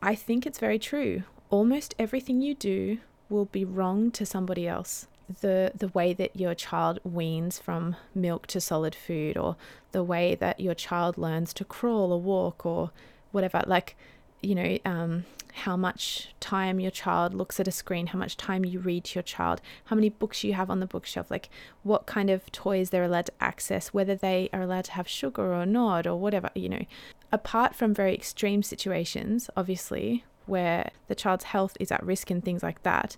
I 0.02 0.16
think 0.16 0.46
it's 0.46 0.60
very 0.60 0.80
true. 0.80 1.24
Almost 1.50 1.96
everything 2.00 2.42
you 2.42 2.56
do 2.56 3.00
will 3.28 3.46
be 3.46 3.66
wrong 3.66 4.12
to 4.12 4.26
somebody 4.26 4.68
else. 4.68 5.08
The 5.42 5.74
the 5.76 5.90
way 5.90 6.14
that 6.14 6.36
your 6.36 6.56
child 6.56 7.00
weans 7.04 7.60
from 7.60 7.96
milk 8.16 8.48
to 8.48 8.62
solid 8.62 8.96
food 8.96 9.38
or 9.38 9.56
the 9.92 10.04
way 10.04 10.36
that 10.36 10.60
your 10.60 10.74
child 10.74 11.18
learns 11.18 11.54
to 11.56 11.66
crawl 11.66 12.12
or 12.12 12.22
walk 12.22 12.66
or 12.66 12.92
whatever 13.32 13.62
like 13.68 13.96
you 14.41 14.56
know 14.56 14.78
um, 14.86 15.25
how 15.54 15.75
much 15.75 16.30
time 16.39 16.80
your 16.80 16.91
child 16.91 17.34
looks 17.34 17.60
at 17.60 17.67
a 17.67 17.71
screen 17.71 18.08
how 18.08 18.19
much 18.19 18.38
time 18.38 18.63
you 18.63 18.80
read 18.80 19.04
to 19.04 19.15
your 19.15 19.23
child 19.23 19.62
how 19.86 19.95
many 19.95 20.10
books 20.10 20.43
you 20.43 20.54
have 20.54 20.69
on 20.69 20.80
the 20.80 20.86
bookshelf 20.86 21.30
like 21.30 21.49
what 21.84 22.06
kind 22.06 22.30
of 22.30 22.52
toys 22.52 22.89
they're 22.89 23.04
allowed 23.04 23.25
to 23.25 23.34
access 23.41 23.89
whether 23.89 24.15
they 24.15 24.49
are 24.54 24.62
allowed 24.62 24.86
to 24.86 24.93
have 24.93 25.08
sugar 25.08 25.54
or 25.54 25.65
not 25.65 26.06
or 26.08 26.15
whatever 26.15 26.49
you 26.56 26.69
know 26.69 26.86
apart 27.32 27.75
from 27.75 27.93
very 27.93 28.13
extreme 28.13 28.63
situations, 28.63 29.49
obviously, 29.56 30.23
where 30.45 30.91
the 31.08 31.15
child's 31.15 31.45
health 31.45 31.78
is 31.80 31.91
at 31.91 32.04
risk 32.04 32.30
and 32.32 32.43
things 32.43 32.63
like 32.63 32.84
that, 32.84 33.17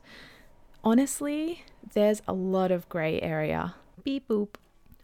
honestly, 0.83 1.63
there's 1.93 2.21
a 2.27 2.33
lot 2.33 2.71
of 2.71 2.87
grey 2.89 3.21
area. 3.21 3.75
Beep 4.03 4.27
boop. 4.27 4.55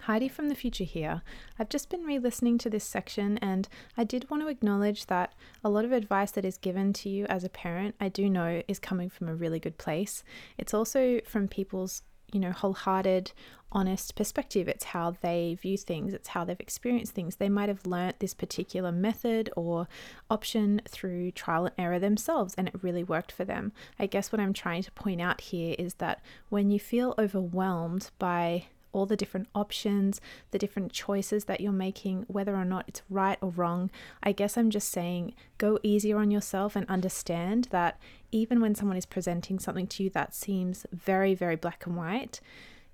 Heidi 0.02 0.28
from 0.28 0.50
the 0.50 0.56
future 0.56 0.84
here. 0.84 1.22
I've 1.60 1.70
just 1.70 1.90
been 1.90 2.04
re 2.04 2.20
listening 2.20 2.58
to 2.60 2.70
this 2.70 2.84
section 2.84 3.38
and 3.40 3.68
I 3.96 4.04
did 4.04 4.30
want 4.30 4.44
to 4.44 4.50
acknowledge 4.50 5.08
that 5.08 5.34
a 5.64 5.70
lot 5.70 5.86
of 5.86 5.92
advice 5.92 6.32
that 6.32 6.46
is 6.46 6.58
given 6.58 6.94
to 6.94 7.10
you 7.10 7.26
as 7.26 7.44
a 7.44 7.50
parent, 7.50 7.96
I 8.00 8.10
do 8.10 8.30
know 8.30 8.62
is 8.68 8.80
coming 8.80 9.10
from 9.10 9.28
a 9.28 9.36
really 9.36 9.60
good 9.60 9.78
place. 9.78 10.24
It's 10.58 10.74
also 10.74 11.20
from 11.26 11.48
people's 11.48 12.04
you 12.34 12.40
know, 12.40 12.52
wholehearted, 12.52 13.32
honest 13.72 14.16
perspective. 14.16 14.68
It's 14.68 14.86
how 14.86 15.16
they 15.22 15.58
view 15.62 15.78
things, 15.78 16.14
it's 16.14 16.30
how 16.30 16.44
they've 16.44 16.60
experienced 16.60 17.14
things. 17.14 17.38
They 17.38 17.50
might 17.50 17.70
have 17.70 17.86
learnt 17.86 18.20
this 18.20 18.34
particular 18.34 18.92
method 18.92 19.50
or 19.56 19.88
option 20.30 20.82
through 20.88 21.32
trial 21.32 21.66
and 21.66 21.76
error 21.78 22.00
themselves, 22.00 22.54
and 22.58 22.68
it 22.68 22.84
really 22.84 23.04
worked 23.04 23.32
for 23.32 23.46
them. 23.46 23.72
I 23.98 24.08
guess 24.08 24.32
what 24.32 24.42
I'm 24.42 24.54
trying 24.54 24.84
to 24.84 24.92
point 24.92 25.22
out 25.22 25.42
here 25.42 25.76
is 25.80 25.96
that 25.96 26.22
when 26.50 26.70
you 26.70 26.80
feel 26.80 27.16
overwhelmed 27.18 28.12
by 28.20 28.66
all 28.94 29.06
the 29.06 29.16
different 29.16 29.48
options, 29.54 30.22
the 30.52 30.60
different 30.60 30.92
choices 30.92 31.46
that 31.46 31.62
you're 31.62 31.72
making, 31.72 32.26
whether 32.28 32.56
or 32.56 32.66
not 32.66 32.86
it's 32.88 33.02
right 33.10 33.38
or 33.42 33.50
wrong. 33.50 33.90
I 34.24 34.32
guess 34.32 34.58
I'm 34.58 34.70
just 34.70 34.90
saying 34.90 35.34
go 35.58 35.80
easier 35.84 36.18
on 36.18 36.32
yourself 36.32 36.76
and 36.76 36.90
understand 36.90 37.68
that 37.72 38.00
even 38.32 38.60
when 38.60 38.76
someone 38.76 38.98
is 38.98 39.06
presenting 39.06 39.60
something 39.60 39.88
to 39.88 40.04
you 40.04 40.10
that 40.12 40.36
seems 40.36 40.86
very, 40.92 41.34
very 41.34 41.56
black 41.56 41.86
and 41.86 41.96
white, 41.96 42.40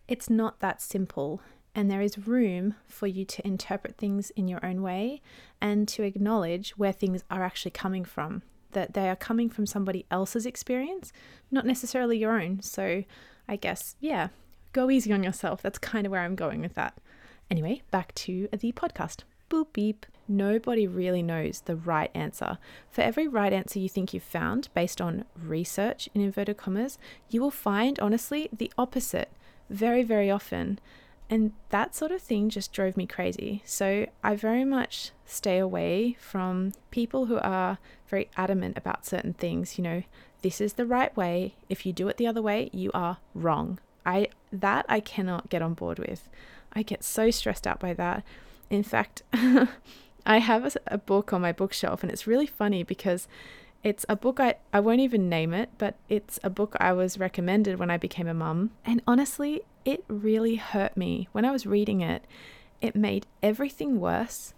it's 0.07 0.29
not 0.29 0.59
that 0.59 0.81
simple. 0.81 1.41
And 1.75 1.89
there 1.89 2.01
is 2.01 2.27
room 2.27 2.75
for 2.87 3.07
you 3.07 3.25
to 3.25 3.47
interpret 3.47 3.97
things 3.97 4.29
in 4.31 4.47
your 4.47 4.63
own 4.63 4.81
way 4.81 5.21
and 5.59 5.87
to 5.89 6.03
acknowledge 6.03 6.71
where 6.71 6.91
things 6.91 7.23
are 7.31 7.43
actually 7.43 7.71
coming 7.71 8.05
from, 8.05 8.43
that 8.73 8.93
they 8.93 9.09
are 9.09 9.15
coming 9.15 9.49
from 9.49 9.65
somebody 9.65 10.05
else's 10.11 10.45
experience, 10.45 11.11
not 11.49 11.65
necessarily 11.65 12.17
your 12.17 12.39
own. 12.39 12.61
So, 12.61 13.03
I 13.47 13.55
guess, 13.55 13.95
yeah, 13.99 14.29
go 14.73 14.89
easy 14.89 15.13
on 15.13 15.23
yourself. 15.23 15.61
That's 15.61 15.79
kind 15.79 16.05
of 16.05 16.11
where 16.11 16.21
I'm 16.21 16.35
going 16.35 16.61
with 16.61 16.73
that. 16.73 16.97
Anyway, 17.49 17.81
back 17.91 18.13
to 18.15 18.49
the 18.51 18.71
podcast. 18.73 19.21
Boop 19.49 19.67
beep. 19.73 20.05
Nobody 20.27 20.87
really 20.87 21.21
knows 21.21 21.61
the 21.61 21.75
right 21.75 22.09
answer. 22.15 22.57
For 22.89 23.01
every 23.01 23.27
right 23.27 23.53
answer 23.53 23.79
you 23.79 23.89
think 23.89 24.13
you've 24.13 24.23
found 24.23 24.69
based 24.73 24.99
on 24.99 25.25
research, 25.41 26.09
in 26.13 26.21
inverted 26.21 26.57
commas, 26.57 26.97
you 27.29 27.41
will 27.41 27.51
find, 27.51 27.99
honestly, 27.99 28.49
the 28.51 28.71
opposite 28.77 29.31
very, 29.69 30.03
very 30.03 30.31
often. 30.31 30.79
And 31.29 31.53
that 31.69 31.95
sort 31.95 32.11
of 32.11 32.21
thing 32.21 32.49
just 32.49 32.73
drove 32.73 32.97
me 32.97 33.05
crazy. 33.05 33.61
So 33.65 34.07
I 34.23 34.35
very 34.35 34.65
much 34.65 35.11
stay 35.25 35.57
away 35.57 36.17
from 36.19 36.73
people 36.91 37.25
who 37.25 37.37
are 37.39 37.77
very 38.07 38.29
adamant 38.37 38.77
about 38.77 39.05
certain 39.05 39.33
things, 39.33 39.77
you 39.77 39.83
know, 39.83 40.03
this 40.41 40.59
is 40.59 40.73
the 40.73 40.85
right 40.85 41.15
way. 41.15 41.55
If 41.69 41.85
you 41.85 41.93
do 41.93 42.07
it 42.09 42.17
the 42.17 42.27
other 42.27 42.41
way, 42.41 42.69
you 42.73 42.91
are 42.93 43.17
wrong. 43.33 43.79
I 44.05 44.27
that 44.51 44.85
I 44.89 44.99
cannot 44.99 45.49
get 45.49 45.61
on 45.61 45.73
board 45.73 45.99
with. 45.99 46.29
I 46.73 46.83
get 46.83 47.03
so 47.03 47.31
stressed 47.31 47.67
out 47.67 47.79
by 47.79 47.93
that. 47.93 48.23
In 48.69 48.83
fact, 48.83 49.21
I 50.25 50.37
have 50.39 50.65
a, 50.65 50.71
a, 50.87 50.97
book 50.97 51.33
on 51.33 51.41
my 51.41 51.51
bookshelf 51.51 52.01
and 52.01 52.11
it's 52.11 52.25
really 52.25 52.47
funny 52.47 52.83
because 52.83 53.27
it's 53.83 54.05
a 54.07 54.15
book 54.15 54.39
I, 54.39 54.55
I 54.71 54.79
won't 54.79 55.01
even 55.01 55.29
name 55.29 55.53
it, 55.53 55.69
but 55.77 55.95
it's 56.09 56.39
a 56.43 56.49
book 56.49 56.75
I 56.79 56.93
was 56.93 57.19
recommended 57.19 57.77
when 57.77 57.91
I 57.91 57.97
became 57.97 58.27
a 58.27 58.33
mum. 58.33 58.71
And 58.85 59.01
honestly, 59.05 59.61
it 59.85 60.03
really 60.07 60.55
hurt 60.55 60.95
me. 60.95 61.27
When 61.33 61.45
I 61.45 61.51
was 61.51 61.65
reading 61.65 62.01
it, 62.01 62.25
it 62.81 62.95
made 62.95 63.27
everything 63.41 63.99
worse. 63.99 64.53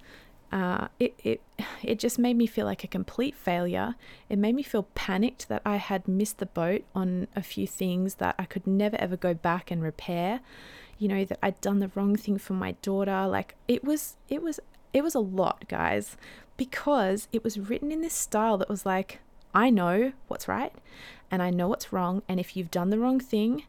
Uh, 0.56 0.88
it, 1.02 1.13
it, 1.22 1.41
it 1.84 2.00
just 2.00 2.18
made 2.18 2.38
me 2.38 2.48
feel 2.48 2.65
like 2.65 2.84
a 2.84 2.88
complete 2.88 3.36
failure. 3.36 3.96
It 4.30 4.39
made 4.39 4.56
me 4.56 4.63
feel 4.63 4.84
panicked 4.96 5.50
that 5.50 5.62
I 5.65 5.76
had 5.76 6.08
missed 6.08 6.38
the 6.38 6.46
boat 6.46 6.86
on 6.96 7.28
a 7.36 7.44
few 7.44 7.68
things 7.68 8.15
that 8.15 8.36
I 8.39 8.46
could 8.46 8.65
never 8.65 8.96
ever 8.96 9.18
go 9.18 9.34
back 9.34 9.70
and 9.70 9.84
repair. 9.84 10.39
You 10.98 11.10
know, 11.10 11.26
that 11.26 11.39
I'd 11.44 11.60
done 11.60 11.80
the 11.80 11.91
wrong 11.94 12.15
thing 12.15 12.38
for 12.38 12.54
my 12.54 12.72
daughter. 12.82 13.28
Like 13.28 13.56
it 13.68 13.84
was, 13.84 14.15
it 14.30 14.41
was, 14.41 14.62
it 14.94 15.04
was 15.04 15.13
a 15.13 15.20
lot, 15.20 15.68
guys, 15.68 16.15
because 16.56 17.28
it 17.34 17.44
was 17.44 17.60
written 17.60 17.91
in 17.91 18.02
this 18.02 18.13
style 18.13 18.58
that 18.58 18.70
was 18.70 18.86
like, 18.86 19.20
I 19.54 19.70
know 19.70 20.13
what's 20.30 20.48
right 20.48 20.74
and 21.30 21.44
I 21.44 21.50
know 21.50 21.68
what's 21.68 21.91
wrong. 21.91 22.22
And 22.30 22.39
if 22.39 22.56
you've 22.56 22.72
done 22.72 22.91
the 22.91 23.00
wrong 23.00 23.20
thing, 23.20 23.63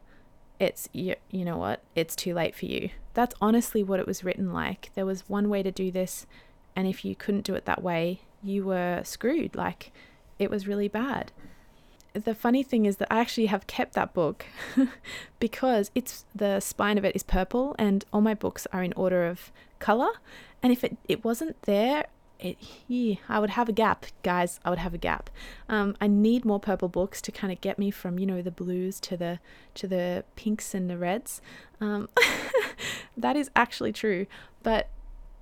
it's 0.59 0.87
you, 0.93 1.15
you 1.29 1.45
know 1.45 1.57
what 1.57 1.83
it's 1.93 2.15
too 2.15 2.33
late 2.33 2.55
for 2.55 2.65
you 2.65 2.89
that's 3.13 3.35
honestly 3.39 3.83
what 3.83 3.99
it 3.99 4.07
was 4.07 4.23
written 4.23 4.51
like 4.51 4.89
there 4.95 5.05
was 5.05 5.29
one 5.29 5.49
way 5.49 5.61
to 5.61 5.71
do 5.71 5.91
this 5.91 6.25
and 6.77 6.87
if 6.87 7.03
you 7.03 7.15
couldn't 7.15 7.41
do 7.41 7.55
it 7.55 7.65
that 7.65 7.83
way 7.83 8.21
you 8.41 8.63
were 8.63 9.01
screwed 9.03 9.53
like 9.55 9.91
it 10.39 10.49
was 10.49 10.67
really 10.67 10.87
bad 10.87 11.33
the 12.13 12.33
funny 12.33 12.63
thing 12.63 12.85
is 12.85 12.97
that 12.97 13.07
I 13.11 13.19
actually 13.19 13.47
have 13.47 13.67
kept 13.67 13.93
that 13.93 14.13
book 14.13 14.45
because 15.39 15.91
it's 15.93 16.25
the 16.33 16.59
spine 16.59 16.97
of 16.97 17.05
it 17.05 17.15
is 17.15 17.23
purple 17.23 17.75
and 17.77 18.05
all 18.13 18.21
my 18.21 18.33
books 18.33 18.65
are 18.71 18.83
in 18.83 18.93
order 18.93 19.27
of 19.27 19.51
color 19.79 20.09
and 20.63 20.71
if 20.71 20.83
it, 20.83 20.97
it 21.07 21.23
wasn't 21.23 21.61
there 21.63 22.05
it, 22.39 22.57
yeah, 22.87 23.15
I 23.27 23.39
would 23.39 23.49
have 23.51 23.67
a 23.67 23.71
gap, 23.71 24.05
guys. 24.21 24.59
I 24.63 24.69
would 24.69 24.79
have 24.79 24.93
a 24.93 24.99
gap. 24.99 25.31
Um, 25.67 25.95
I 25.99 26.05
need 26.05 26.45
more 26.45 26.59
purple 26.59 26.87
books 26.87 27.21
to 27.23 27.31
kind 27.31 27.51
of 27.51 27.61
get 27.61 27.79
me 27.79 27.89
from 27.89 28.19
you 28.19 28.27
know 28.27 28.43
the 28.43 28.51
blues 28.51 28.99
to 29.01 29.17
the 29.17 29.39
to 29.75 29.87
the 29.87 30.23
pinks 30.35 30.75
and 30.75 30.87
the 30.89 30.97
reds. 30.97 31.41
Um, 31.81 32.09
that 33.17 33.35
is 33.35 33.49
actually 33.55 33.91
true, 33.91 34.27
but 34.61 34.89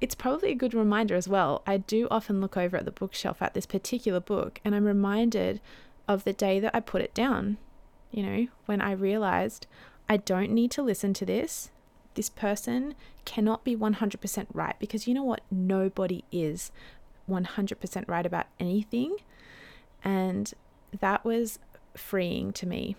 it's 0.01 0.15
probably 0.15 0.51
a 0.51 0.55
good 0.55 0.73
reminder 0.73 1.15
as 1.15 1.27
well. 1.27 1.63
I 1.65 1.77
do 1.77 2.08
often 2.12 2.41
look 2.41 2.58
over 2.58 2.77
at 2.77 2.86
the 2.86 2.91
bookshelf 2.91 3.41
at 3.41 3.53
this 3.53 3.65
particular 3.65 4.19
book, 4.19 4.60
and 4.65 4.75
I'm 4.75 4.86
reminded 4.86 5.62
of 6.08 6.23
the 6.23 6.34
day 6.34 6.60
that 6.60 6.75
I 6.75 6.79
put 6.79 7.01
it 7.01 7.13
down. 7.13 7.58
You 8.12 8.23
know, 8.23 8.47
when 8.65 8.81
I 8.81 8.91
realized 8.91 9.67
I 10.08 10.17
don't 10.17 10.51
need 10.51 10.71
to 10.71 10.84
listen 10.84 11.13
to 11.15 11.25
this 11.25 11.71
this 12.15 12.29
person 12.29 12.95
cannot 13.23 13.63
be 13.63 13.75
100% 13.75 14.47
right 14.53 14.75
because 14.79 15.08
you 15.08 15.13
know 15.13 15.23
what? 15.23 15.41
Nobody 15.51 16.23
is 16.31 16.71
100% 17.29 18.08
right 18.08 18.25
about 18.25 18.47
anything. 18.60 19.17
And 20.03 20.53
that 20.99 21.23
was 21.23 21.60
freeing 21.95 22.51
to 22.53 22.65
me. 22.65 22.95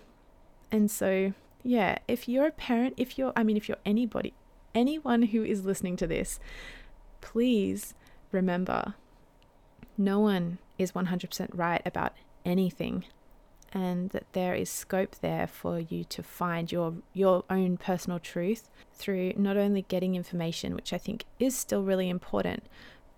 And 0.71 0.89
so, 0.89 1.33
yeah, 1.63 1.97
if 2.07 2.29
you're 2.29 2.47
a 2.47 2.51
parent, 2.51 2.93
if 2.97 3.17
you're, 3.17 3.33
I 3.35 3.43
mean, 3.43 3.57
if 3.57 3.67
you're 3.67 3.77
anybody, 3.85 4.33
anyone 4.73 5.23
who 5.23 5.43
is 5.43 5.65
listening 5.65 5.97
to 5.97 6.07
this, 6.07 6.39
please 7.31 7.93
remember 8.31 8.93
no 9.97 10.17
one 10.17 10.59
is 10.77 10.93
100% 10.93 11.49
right 11.53 11.81
about 11.85 12.13
anything 12.45 13.03
and 13.73 14.11
that 14.11 14.31
there 14.31 14.55
is 14.55 14.69
scope 14.69 15.13
there 15.17 15.45
for 15.45 15.77
you 15.77 16.05
to 16.05 16.23
find 16.23 16.71
your 16.71 16.93
your 17.13 17.43
own 17.49 17.75
personal 17.75 18.17
truth 18.17 18.69
through 18.93 19.33
not 19.35 19.57
only 19.57 19.81
getting 19.89 20.15
information 20.15 20.73
which 20.73 20.93
I 20.93 20.97
think 20.97 21.25
is 21.37 21.53
still 21.53 21.83
really 21.83 22.09
important 22.09 22.63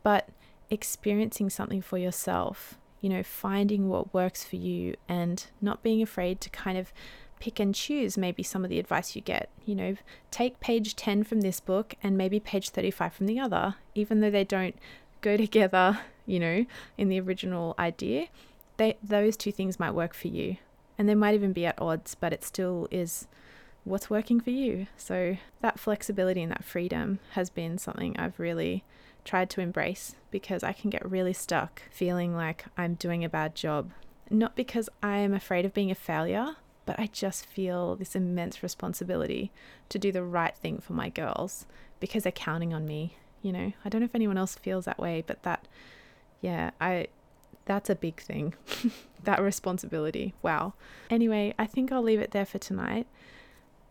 but 0.01 0.29
experiencing 0.71 1.51
something 1.51 1.81
for 1.81 1.99
yourself 1.99 2.79
you 3.01 3.09
know 3.09 3.21
finding 3.21 3.89
what 3.89 4.11
works 4.11 4.43
for 4.43 4.55
you 4.55 4.95
and 5.07 5.45
not 5.61 5.83
being 5.83 6.01
afraid 6.01 6.41
to 6.41 6.49
kind 6.49 6.79
of 6.79 6.91
pick 7.39 7.59
and 7.59 7.73
choose 7.73 8.17
maybe 8.17 8.43
some 8.43 8.63
of 8.63 8.69
the 8.69 8.79
advice 8.79 9.15
you 9.15 9.21
get. 9.21 9.49
You 9.65 9.75
know 9.75 9.95
take 10.31 10.59
page 10.59 10.95
10 10.95 11.23
from 11.23 11.41
this 11.41 11.59
book 11.59 11.95
and 12.01 12.17
maybe 12.17 12.39
page 12.39 12.69
35 12.69 13.13
from 13.13 13.27
the 13.27 13.39
other 13.39 13.75
even 13.95 14.19
though 14.19 14.31
they 14.31 14.43
don't 14.43 14.75
go 15.21 15.37
together 15.45 15.99
you 16.25 16.39
know 16.39 16.65
in 16.97 17.09
the 17.09 17.19
original 17.19 17.75
idea 17.77 18.27
they 18.79 18.97
those 19.03 19.37
two 19.37 19.51
things 19.51 19.79
might 19.79 19.93
work 19.93 20.15
for 20.15 20.29
you. 20.29 20.57
And 20.97 21.07
they 21.07 21.15
might 21.15 21.35
even 21.35 21.53
be 21.53 21.67
at 21.67 21.79
odds 21.79 22.15
but 22.15 22.33
it 22.33 22.43
still 22.43 22.87
is 22.89 23.27
what's 23.83 24.09
working 24.09 24.39
for 24.39 24.49
you. 24.49 24.87
So 24.97 25.37
that 25.61 25.79
flexibility 25.79 26.41
and 26.41 26.51
that 26.51 26.63
freedom 26.63 27.19
has 27.31 27.49
been 27.49 27.77
something 27.77 28.17
I've 28.17 28.39
really 28.39 28.83
tried 29.23 29.49
to 29.51 29.61
embrace 29.61 30.15
because 30.31 30.63
I 30.63 30.73
can 30.73 30.89
get 30.89 31.09
really 31.09 31.33
stuck 31.33 31.83
feeling 31.91 32.35
like 32.35 32.65
I'm 32.77 32.95
doing 32.95 33.23
a 33.23 33.29
bad 33.29 33.53
job. 33.55 33.91
Not 34.29 34.55
because 34.55 34.89
I 35.03 35.17
am 35.17 35.33
afraid 35.33 35.65
of 35.65 35.73
being 35.73 35.91
a 35.91 35.95
failure 35.95 36.55
but 36.85 36.99
I 36.99 37.07
just 37.07 37.45
feel 37.45 37.95
this 37.95 38.15
immense 38.15 38.63
responsibility 38.63 39.51
to 39.89 39.99
do 39.99 40.11
the 40.11 40.23
right 40.23 40.55
thing 40.55 40.79
for 40.79 40.93
my 40.93 41.09
girls 41.09 41.65
because 41.99 42.23
they're 42.23 42.31
counting 42.31 42.73
on 42.73 42.85
me 42.85 43.17
you 43.41 43.51
know 43.51 43.73
I 43.85 43.89
don't 43.89 44.01
know 44.01 44.05
if 44.05 44.15
anyone 44.15 44.37
else 44.37 44.55
feels 44.55 44.85
that 44.85 44.99
way 44.99 45.23
but 45.25 45.43
that 45.43 45.67
yeah 46.41 46.71
I 46.81 47.07
that's 47.69 47.89
a 47.89 47.95
big 47.95 48.19
thing. 48.19 48.55
that 49.25 49.39
responsibility. 49.39 50.33
Wow. 50.41 50.73
Anyway, 51.11 51.53
I 51.59 51.67
think 51.67 51.91
I'll 51.91 52.01
leave 52.01 52.19
it 52.19 52.31
there 52.31 52.45
for 52.45 52.57
tonight. 52.57 53.05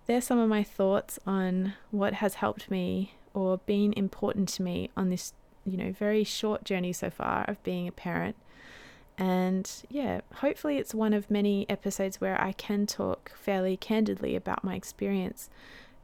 There's 0.06 0.24
some 0.24 0.40
of 0.40 0.48
my 0.48 0.64
thoughts 0.64 1.20
on 1.24 1.74
what 1.92 2.14
has 2.14 2.34
helped 2.34 2.72
me 2.72 3.14
or 3.34 3.58
been 3.58 3.92
important 3.92 4.48
to 4.48 4.62
me 4.62 4.90
on 4.96 5.10
this, 5.10 5.32
you 5.64 5.76
know, 5.76 5.92
very 5.92 6.24
short 6.24 6.64
journey 6.64 6.92
so 6.92 7.08
far 7.08 7.44
of 7.46 7.62
being 7.62 7.86
a 7.86 7.92
parent. 7.92 8.34
And 9.18 9.70
yeah, 9.90 10.20
hopefully 10.36 10.78
it's 10.78 10.94
one 10.94 11.12
of 11.12 11.30
many 11.30 11.68
episodes 11.68 12.20
where 12.20 12.40
I 12.40 12.52
can 12.52 12.86
talk 12.86 13.32
fairly 13.36 13.76
candidly 13.76 14.36
about 14.36 14.62
my 14.62 14.76
experience. 14.76 15.50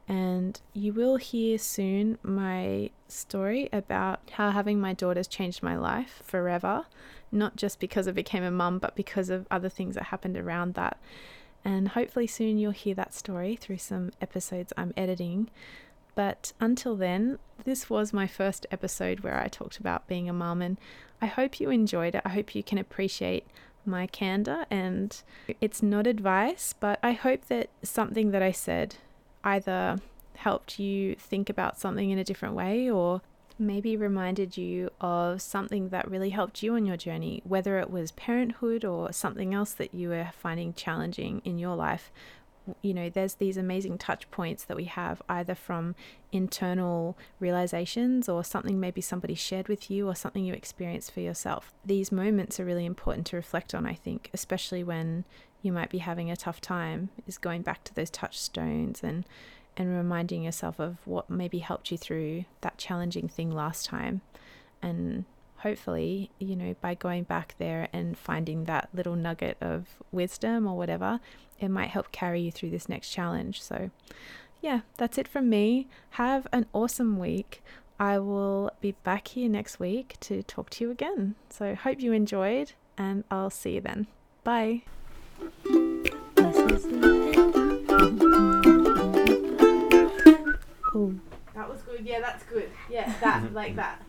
And 0.07 0.59
you 0.73 0.93
will 0.93 1.15
hear 1.15 1.57
soon 1.57 2.19
my 2.21 2.91
story 3.07 3.69
about 3.73 4.19
how 4.33 4.51
having 4.51 4.79
my 4.79 4.93
daughters 4.93 5.27
changed 5.27 5.63
my 5.63 5.75
life 5.77 6.21
forever 6.23 6.85
not 7.35 7.55
just 7.55 7.79
because 7.79 8.07
I 8.07 8.11
became 8.11 8.43
a 8.43 8.51
mum, 8.51 8.79
but 8.79 8.95
because 8.95 9.29
of 9.29 9.45
other 9.51 9.69
things 9.69 9.95
that 9.95 10.05
happened 10.05 10.37
around 10.37 10.73
that. 10.75 10.97
And 11.63 11.89
hopefully, 11.89 12.27
soon 12.27 12.57
you'll 12.57 12.71
hear 12.71 12.95
that 12.95 13.13
story 13.13 13.55
through 13.55 13.79
some 13.79 14.11
episodes 14.21 14.73
I'm 14.77 14.93
editing. 14.95 15.49
But 16.13 16.53
until 16.59 16.95
then, 16.95 17.39
this 17.65 17.89
was 17.89 18.13
my 18.13 18.27
first 18.27 18.65
episode 18.71 19.19
where 19.19 19.37
I 19.37 19.47
talked 19.47 19.77
about 19.77 20.07
being 20.07 20.29
a 20.29 20.33
mum, 20.33 20.61
and 20.61 20.77
I 21.25 21.27
hope 21.27 21.59
you 21.59 21.71
enjoyed 21.71 22.13
it. 22.13 22.21
I 22.23 22.29
hope 22.29 22.53
you 22.53 22.61
can 22.61 22.77
appreciate 22.77 23.47
my 23.83 24.05
candor, 24.05 24.67
and 24.69 25.19
it's 25.59 25.81
not 25.81 26.05
advice, 26.05 26.75
but 26.79 26.99
I 27.01 27.13
hope 27.13 27.45
that 27.45 27.71
something 27.81 28.29
that 28.29 28.43
I 28.43 28.51
said 28.51 28.97
either 29.43 29.97
helped 30.35 30.77
you 30.77 31.15
think 31.15 31.49
about 31.49 31.79
something 31.79 32.11
in 32.11 32.19
a 32.19 32.23
different 32.23 32.53
way 32.53 32.91
or 32.91 33.23
maybe 33.57 33.97
reminded 33.97 34.55
you 34.55 34.91
of 35.01 35.41
something 35.41 35.89
that 35.89 36.11
really 36.11 36.29
helped 36.29 36.61
you 36.61 36.75
on 36.75 36.85
your 36.85 36.97
journey, 36.97 37.41
whether 37.43 37.79
it 37.79 37.89
was 37.89 38.11
parenthood 38.11 38.85
or 38.85 39.11
something 39.11 39.51
else 39.51 39.71
that 39.73 39.95
you 39.95 40.09
were 40.09 40.29
finding 40.37 40.73
challenging 40.73 41.41
in 41.43 41.57
your 41.57 41.75
life. 41.75 42.11
You 42.81 42.93
know, 42.93 43.09
there's 43.09 43.35
these 43.35 43.57
amazing 43.57 43.97
touch 43.97 44.29
points 44.31 44.63
that 44.65 44.77
we 44.77 44.85
have 44.85 45.21
either 45.29 45.55
from 45.55 45.95
internal 46.31 47.17
realizations 47.39 48.27
or 48.27 48.43
something 48.43 48.79
maybe 48.79 49.01
somebody 49.01 49.35
shared 49.35 49.67
with 49.67 49.89
you 49.89 50.07
or 50.07 50.15
something 50.15 50.43
you 50.43 50.53
experienced 50.53 51.11
for 51.11 51.19
yourself. 51.19 51.73
These 51.85 52.11
moments 52.11 52.59
are 52.59 52.65
really 52.65 52.85
important 52.85 53.27
to 53.27 53.35
reflect 53.35 53.73
on, 53.75 53.85
I 53.85 53.93
think, 53.93 54.29
especially 54.33 54.83
when 54.83 55.25
you 55.61 55.71
might 55.71 55.89
be 55.89 55.99
having 55.99 56.29
a 56.29 56.35
tough 56.35 56.61
time, 56.61 57.09
is 57.27 57.37
going 57.37 57.61
back 57.61 57.83
to 57.85 57.93
those 57.93 58.09
touchstones 58.09 59.01
and 59.03 59.25
and 59.77 59.95
reminding 59.95 60.43
yourself 60.43 60.79
of 60.79 60.97
what 61.05 61.29
maybe 61.29 61.59
helped 61.59 61.91
you 61.91 61.97
through 61.97 62.45
that 62.61 62.77
challenging 62.77 63.27
thing 63.27 63.51
last 63.51 63.85
time. 63.85 64.21
And 64.81 65.25
hopefully, 65.65 66.29
you 66.37 66.55
know, 66.55 66.75
by 66.79 66.93
going 66.93 67.23
back 67.23 67.55
there 67.57 67.87
and 67.91 68.15
finding 68.15 68.65
that 68.65 68.87
little 68.93 69.15
nugget 69.15 69.57
of 69.59 69.87
wisdom 70.11 70.67
or 70.67 70.77
whatever, 70.77 71.19
it 71.59 71.69
might 71.69 71.89
help 71.89 72.11
carry 72.11 72.39
you 72.39 72.51
through 72.51 72.69
this 72.69 72.87
next 72.87 73.09
challenge. 73.09 73.63
So, 73.63 73.89
yeah, 74.61 74.81
that's 74.97 75.17
it 75.17 75.27
from 75.27 75.49
me. 75.49 75.87
Have 76.11 76.45
an 76.53 76.67
awesome 76.71 77.17
week. 77.17 77.63
I 77.99 78.19
will 78.19 78.69
be 78.79 78.91
back 79.03 79.29
here 79.29 79.49
next 79.49 79.79
week 79.79 80.17
to 80.19 80.43
talk 80.43 80.69
to 80.71 80.83
you 80.83 80.91
again. 80.91 81.33
So, 81.49 81.73
hope 81.73 81.99
you 81.99 82.11
enjoyed, 82.11 82.73
and 82.95 83.23
I'll 83.31 83.49
see 83.49 83.73
you 83.73 83.81
then. 83.81 84.05
Bye. 84.43 84.83
That 91.55 91.69
was 91.69 91.81
good. 91.81 92.05
Yeah, 92.05 92.19
that's 92.19 92.43
good. 92.43 92.69
Yeah, 92.89 93.11
that 93.21 93.53
like 93.53 93.75
that. 93.77 94.01